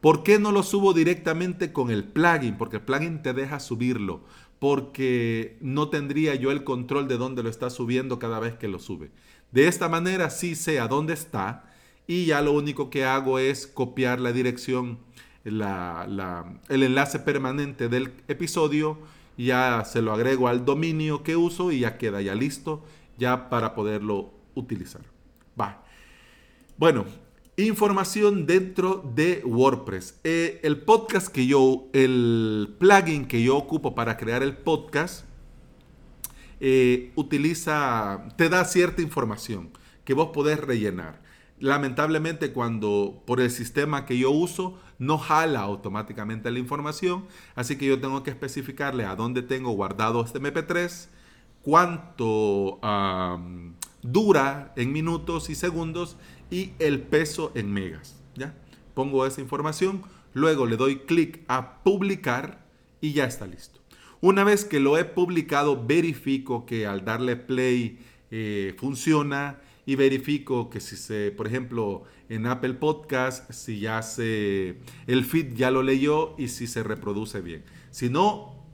¿Por 0.00 0.24
qué 0.24 0.38
no 0.38 0.50
lo 0.50 0.64
subo 0.64 0.92
directamente 0.92 1.72
con 1.72 1.90
el 1.90 2.04
plugin? 2.04 2.58
Porque 2.58 2.76
el 2.76 2.82
plugin 2.82 3.22
te 3.22 3.32
deja 3.32 3.60
subirlo. 3.60 4.24
Porque 4.58 5.58
no 5.60 5.88
tendría 5.88 6.34
yo 6.34 6.50
el 6.50 6.64
control 6.64 7.08
de 7.08 7.16
dónde 7.16 7.42
lo 7.42 7.48
está 7.48 7.70
subiendo 7.70 8.18
cada 8.18 8.40
vez 8.40 8.54
que 8.54 8.68
lo 8.68 8.78
sube. 8.78 9.10
De 9.52 9.68
esta 9.68 9.88
manera 9.88 10.30
sí 10.30 10.54
sé 10.54 10.80
a 10.80 10.88
dónde 10.88 11.14
está 11.14 11.72
y 12.06 12.26
ya 12.26 12.40
lo 12.40 12.52
único 12.52 12.90
que 12.90 13.04
hago 13.04 13.38
es 13.38 13.66
copiar 13.66 14.20
la 14.20 14.32
dirección, 14.32 14.98
el 15.44 16.82
enlace 16.82 17.18
permanente 17.18 17.88
del 17.88 18.12
episodio, 18.28 18.98
ya 19.36 19.84
se 19.84 20.02
lo 20.02 20.12
agrego 20.12 20.48
al 20.48 20.64
dominio 20.64 21.22
que 21.22 21.36
uso 21.36 21.72
y 21.72 21.80
ya 21.80 21.98
queda 21.98 22.20
ya 22.20 22.34
listo 22.34 22.84
ya 23.18 23.48
para 23.48 23.74
poderlo 23.74 24.32
utilizar. 24.54 25.02
Va. 25.58 25.84
Bueno, 26.76 27.04
información 27.56 28.46
dentro 28.46 29.02
de 29.14 29.42
WordPress. 29.44 30.18
Eh, 30.24 30.60
el 30.62 30.80
podcast 30.80 31.28
que 31.28 31.46
yo, 31.46 31.86
el 31.92 32.74
plugin 32.78 33.26
que 33.26 33.42
yo 33.42 33.56
ocupo 33.56 33.94
para 33.94 34.16
crear 34.16 34.42
el 34.42 34.56
podcast, 34.56 35.24
eh, 36.60 37.12
utiliza, 37.14 38.28
te 38.36 38.48
da 38.48 38.64
cierta 38.64 39.02
información 39.02 39.70
que 40.04 40.14
vos 40.14 40.30
podés 40.32 40.58
rellenar. 40.58 41.21
Lamentablemente 41.62 42.52
cuando 42.52 43.22
por 43.24 43.40
el 43.40 43.48
sistema 43.48 44.04
que 44.04 44.18
yo 44.18 44.32
uso 44.32 44.80
no 44.98 45.16
jala 45.16 45.60
automáticamente 45.60 46.50
la 46.50 46.58
información, 46.58 47.24
así 47.54 47.78
que 47.78 47.86
yo 47.86 48.00
tengo 48.00 48.24
que 48.24 48.30
especificarle 48.30 49.04
a 49.04 49.14
dónde 49.14 49.42
tengo 49.42 49.70
guardado 49.70 50.24
este 50.24 50.40
MP3, 50.40 51.06
cuánto 51.62 52.80
dura 54.02 54.72
en 54.74 54.92
minutos 54.92 55.50
y 55.50 55.54
segundos 55.54 56.16
y 56.50 56.72
el 56.80 57.00
peso 57.00 57.52
en 57.54 57.72
megas. 57.72 58.20
¿ya? 58.34 58.56
Pongo 58.94 59.24
esa 59.24 59.40
información, 59.40 60.02
luego 60.32 60.66
le 60.66 60.76
doy 60.76 60.96
clic 61.06 61.44
a 61.46 61.84
publicar 61.84 62.66
y 63.00 63.12
ya 63.12 63.24
está 63.24 63.46
listo. 63.46 63.78
Una 64.20 64.42
vez 64.42 64.64
que 64.64 64.80
lo 64.80 64.98
he 64.98 65.04
publicado, 65.04 65.86
verifico 65.86 66.66
que 66.66 66.88
al 66.88 67.04
darle 67.04 67.36
play 67.36 68.00
eh, 68.32 68.74
funciona 68.78 69.60
y 69.92 69.94
verifico 69.94 70.70
que 70.70 70.80
si 70.80 70.96
se, 70.96 71.32
por 71.32 71.46
ejemplo, 71.46 72.04
en 72.30 72.46
Apple 72.46 72.72
Podcast, 72.72 73.52
si 73.52 73.78
ya 73.78 74.00
se, 74.00 74.78
el 75.06 75.24
feed 75.26 75.52
ya 75.52 75.70
lo 75.70 75.82
leyó 75.82 76.34
y 76.38 76.48
si 76.48 76.66
se 76.66 76.82
reproduce 76.82 77.42
bien. 77.42 77.62
Si 77.90 78.08
no, 78.08 78.64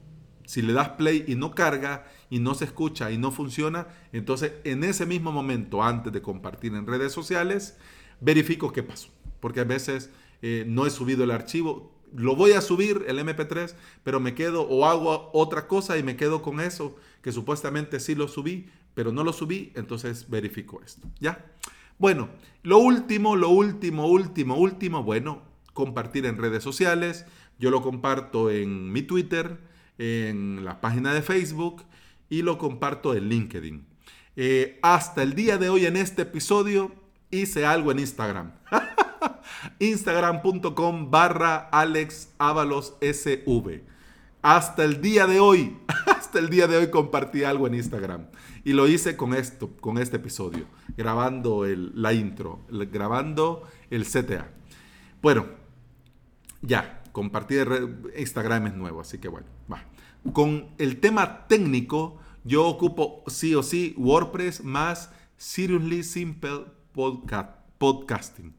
si 0.47 0.63
le 0.63 0.73
das 0.73 0.91
play 0.91 1.25
y 1.27 1.35
no 1.35 1.57
carga 1.57 2.07
y 2.31 2.39
no 2.39 2.55
se 2.55 2.67
escucha 2.67 3.11
y 3.11 3.19
no 3.19 3.33
funciona, 3.33 3.89
entonces 4.13 4.53
en 4.63 4.85
ese 4.85 5.07
mismo 5.07 5.33
momento, 5.33 5.83
antes 5.83 6.13
de 6.13 6.23
compartir 6.23 6.73
en 6.77 6.87
redes 6.87 7.11
sociales, 7.11 7.77
verifico 8.21 8.73
qué 8.73 8.85
pasó. 8.85 9.09
Porque 9.41 9.59
a 9.59 9.65
veces 9.65 10.11
eh, 10.41 10.67
no 10.69 10.87
he 10.87 10.91
subido 10.91 11.25
el 11.25 11.33
archivo, 11.33 11.98
lo 12.15 12.37
voy 12.37 12.53
a 12.53 12.61
subir 12.61 13.05
el 13.07 13.19
MP3, 13.19 13.75
pero 14.05 14.21
me 14.21 14.35
quedo 14.35 14.63
o 14.63 14.87
hago 14.87 15.31
otra 15.33 15.67
cosa 15.67 15.99
y 15.99 16.03
me 16.03 16.17
quedo 16.17 16.43
con 16.43 16.61
eso, 16.61 16.97
que 17.23 17.33
supuestamente 17.33 18.01
sí 18.01 18.15
lo 18.15 18.29
subí, 18.29 18.69
pero 18.95 19.13
no 19.13 19.25
lo 19.25 19.33
subí, 19.33 19.73
entonces 19.75 20.29
verifico 20.29 20.81
esto. 20.85 21.07
¿Ya? 21.21 21.45
Bueno, 21.99 22.29
lo 22.63 22.79
último, 22.79 23.37
lo 23.37 23.49
último, 23.51 24.07
último, 24.07 24.57
último, 24.57 25.03
bueno, 25.03 25.43
compartir 25.73 26.27
en 26.27 26.39
redes 26.39 26.63
sociales. 26.63 27.25
Yo 27.59 27.71
lo 27.71 27.83
comparto 27.83 28.51
en 28.51 28.93
mi 28.93 29.03
Twitter, 29.03 29.59
en 29.99 30.65
la 30.65 30.81
página 30.81 31.13
de 31.13 31.23
Facebook 31.23 31.85
y 32.29 32.43
lo 32.43 32.59
comparto 32.59 33.15
en 33.15 33.29
LinkedIn. 33.29 33.87
Eh, 34.37 34.79
hasta 34.83 35.23
el 35.23 35.35
día 35.35 35.59
de 35.59 35.69
hoy 35.69 35.87
en 35.87 35.97
este 35.97 36.23
episodio 36.23 36.93
hice 37.31 37.67
algo 37.67 37.91
en 37.91 37.99
Instagram. 37.99 38.53
Instagram.com 39.79 41.11
barra 41.11 41.69
Alex 41.71 42.31
SV. 43.01 43.83
Hasta 44.43 44.85
el 44.85 45.01
día 45.01 45.27
de 45.27 45.41
hoy, 45.41 45.77
hasta 46.07 46.39
el 46.39 46.49
día 46.49 46.67
de 46.67 46.77
hoy 46.77 46.91
compartí 46.91 47.45
algo 47.45 47.67
en 47.67 47.75
Instagram. 47.75 48.27
Y 48.65 48.73
lo 48.73 48.87
hice 48.87 49.17
con 49.17 49.35
esto, 49.35 49.71
con 49.81 49.99
este 49.99 50.17
episodio, 50.17 50.67
grabando 50.97 51.65
la 51.67 52.13
intro, 52.13 52.61
grabando 52.69 53.63
el 53.91 54.05
CTA. 54.05 54.51
Bueno, 55.23 55.47
ya, 56.63 57.03
compartir 57.13 57.69
Instagram 58.17 58.69
es 58.69 58.75
nuevo, 58.75 59.01
así 59.01 59.19
que 59.19 59.29
bueno, 59.29 59.47
va. 59.73 59.85
Con 60.33 60.69
el 60.79 61.01
tema 61.01 61.47
técnico, 61.47 62.19
yo 62.45 62.67
ocupo 62.67 63.25
sí 63.27 63.55
o 63.55 63.63
sí 63.63 63.95
WordPress 63.97 64.63
más 64.65 65.11
Seriously 65.37 66.03
Simple 66.03 66.67
Podcasting. 67.79 68.55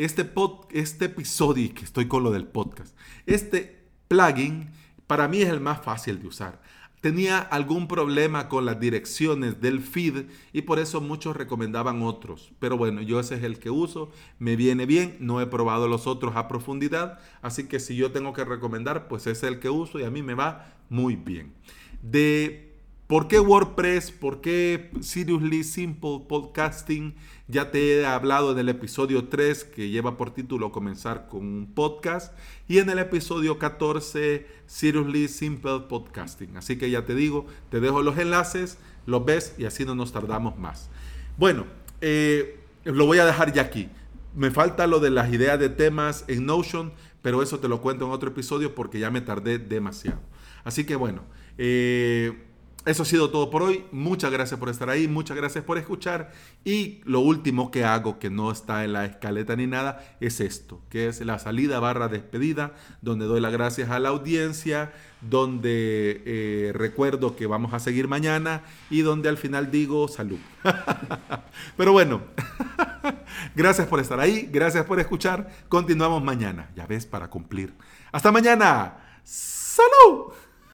Este, 0.00 0.24
pod, 0.24 0.64
este 0.70 1.04
episodio, 1.04 1.74
que 1.74 1.84
estoy 1.84 2.08
con 2.08 2.22
lo 2.22 2.30
del 2.30 2.46
podcast, 2.46 2.96
este 3.26 3.84
plugin 4.08 4.70
para 5.06 5.28
mí 5.28 5.42
es 5.42 5.50
el 5.50 5.60
más 5.60 5.82
fácil 5.82 6.22
de 6.22 6.26
usar. 6.26 6.62
Tenía 7.02 7.38
algún 7.38 7.86
problema 7.86 8.48
con 8.48 8.64
las 8.64 8.80
direcciones 8.80 9.60
del 9.60 9.82
feed 9.82 10.24
y 10.54 10.62
por 10.62 10.78
eso 10.78 11.02
muchos 11.02 11.36
recomendaban 11.36 12.00
otros. 12.00 12.50
Pero 12.58 12.78
bueno, 12.78 13.02
yo 13.02 13.20
ese 13.20 13.34
es 13.34 13.42
el 13.42 13.58
que 13.58 13.68
uso, 13.68 14.10
me 14.38 14.56
viene 14.56 14.86
bien, 14.86 15.18
no 15.20 15.42
he 15.42 15.46
probado 15.46 15.86
los 15.86 16.06
otros 16.06 16.34
a 16.34 16.48
profundidad, 16.48 17.18
así 17.42 17.68
que 17.68 17.78
si 17.78 17.94
yo 17.94 18.10
tengo 18.10 18.32
que 18.32 18.46
recomendar, 18.46 19.06
pues 19.06 19.26
ese 19.26 19.48
es 19.48 19.52
el 19.52 19.58
que 19.60 19.68
uso 19.68 20.00
y 20.00 20.04
a 20.04 20.10
mí 20.10 20.22
me 20.22 20.32
va 20.32 20.78
muy 20.88 21.14
bien. 21.14 21.52
De 22.00 22.69
¿Por 23.10 23.26
qué 23.26 23.40
WordPress? 23.40 24.12
¿Por 24.12 24.40
qué 24.40 24.92
Seriously 25.00 25.64
Simple 25.64 26.20
Podcasting? 26.28 27.16
Ya 27.48 27.72
te 27.72 27.96
he 27.96 28.06
hablado 28.06 28.52
en 28.52 28.58
el 28.60 28.68
episodio 28.68 29.26
3 29.26 29.64
que 29.64 29.90
lleva 29.90 30.16
por 30.16 30.30
título 30.30 30.70
Comenzar 30.70 31.26
con 31.26 31.40
un 31.40 31.72
podcast 31.74 32.32
y 32.68 32.78
en 32.78 32.88
el 32.88 33.00
episodio 33.00 33.58
14 33.58 34.46
Seriously 34.66 35.26
Simple 35.26 35.80
Podcasting. 35.88 36.56
Así 36.56 36.78
que 36.78 36.88
ya 36.88 37.04
te 37.04 37.16
digo, 37.16 37.46
te 37.68 37.80
dejo 37.80 38.00
los 38.00 38.16
enlaces, 38.16 38.78
los 39.06 39.24
ves 39.24 39.56
y 39.58 39.64
así 39.64 39.84
no 39.84 39.96
nos 39.96 40.12
tardamos 40.12 40.56
más. 40.56 40.88
Bueno, 41.36 41.66
eh, 42.00 42.60
lo 42.84 43.06
voy 43.06 43.18
a 43.18 43.26
dejar 43.26 43.52
ya 43.52 43.62
aquí. 43.62 43.88
Me 44.36 44.52
falta 44.52 44.86
lo 44.86 45.00
de 45.00 45.10
las 45.10 45.32
ideas 45.32 45.58
de 45.58 45.68
temas 45.68 46.24
en 46.28 46.46
Notion, 46.46 46.92
pero 47.22 47.42
eso 47.42 47.58
te 47.58 47.66
lo 47.66 47.80
cuento 47.80 48.04
en 48.04 48.12
otro 48.12 48.30
episodio 48.30 48.72
porque 48.76 49.00
ya 49.00 49.10
me 49.10 49.20
tardé 49.20 49.58
demasiado. 49.58 50.20
Así 50.62 50.84
que 50.84 50.94
bueno, 50.94 51.22
eh, 51.58 52.46
eso 52.86 53.02
ha 53.02 53.06
sido 53.06 53.30
todo 53.30 53.50
por 53.50 53.62
hoy. 53.62 53.84
Muchas 53.92 54.30
gracias 54.30 54.58
por 54.58 54.70
estar 54.70 54.88
ahí, 54.88 55.06
muchas 55.06 55.36
gracias 55.36 55.64
por 55.64 55.76
escuchar. 55.76 56.32
Y 56.64 57.02
lo 57.04 57.20
último 57.20 57.70
que 57.70 57.84
hago, 57.84 58.18
que 58.18 58.30
no 58.30 58.50
está 58.50 58.84
en 58.84 58.94
la 58.94 59.04
escaleta 59.04 59.54
ni 59.54 59.66
nada, 59.66 60.16
es 60.20 60.40
esto, 60.40 60.80
que 60.88 61.08
es 61.08 61.20
la 61.20 61.38
salida 61.38 61.78
barra 61.78 62.08
despedida, 62.08 62.72
donde 63.02 63.26
doy 63.26 63.40
las 63.40 63.52
gracias 63.52 63.90
a 63.90 63.98
la 63.98 64.08
audiencia, 64.08 64.92
donde 65.20 66.22
eh, 66.24 66.72
recuerdo 66.74 67.36
que 67.36 67.46
vamos 67.46 67.74
a 67.74 67.80
seguir 67.80 68.08
mañana 68.08 68.62
y 68.88 69.02
donde 69.02 69.28
al 69.28 69.36
final 69.36 69.70
digo 69.70 70.08
salud. 70.08 70.38
Pero 71.76 71.92
bueno, 71.92 72.22
gracias 73.54 73.88
por 73.88 74.00
estar 74.00 74.20
ahí, 74.20 74.48
gracias 74.50 74.86
por 74.86 74.98
escuchar. 75.00 75.50
Continuamos 75.68 76.22
mañana, 76.24 76.70
ya 76.74 76.86
ves, 76.86 77.04
para 77.04 77.28
cumplir. 77.28 77.74
Hasta 78.10 78.32
mañana. 78.32 78.96
Salud. 79.22 80.32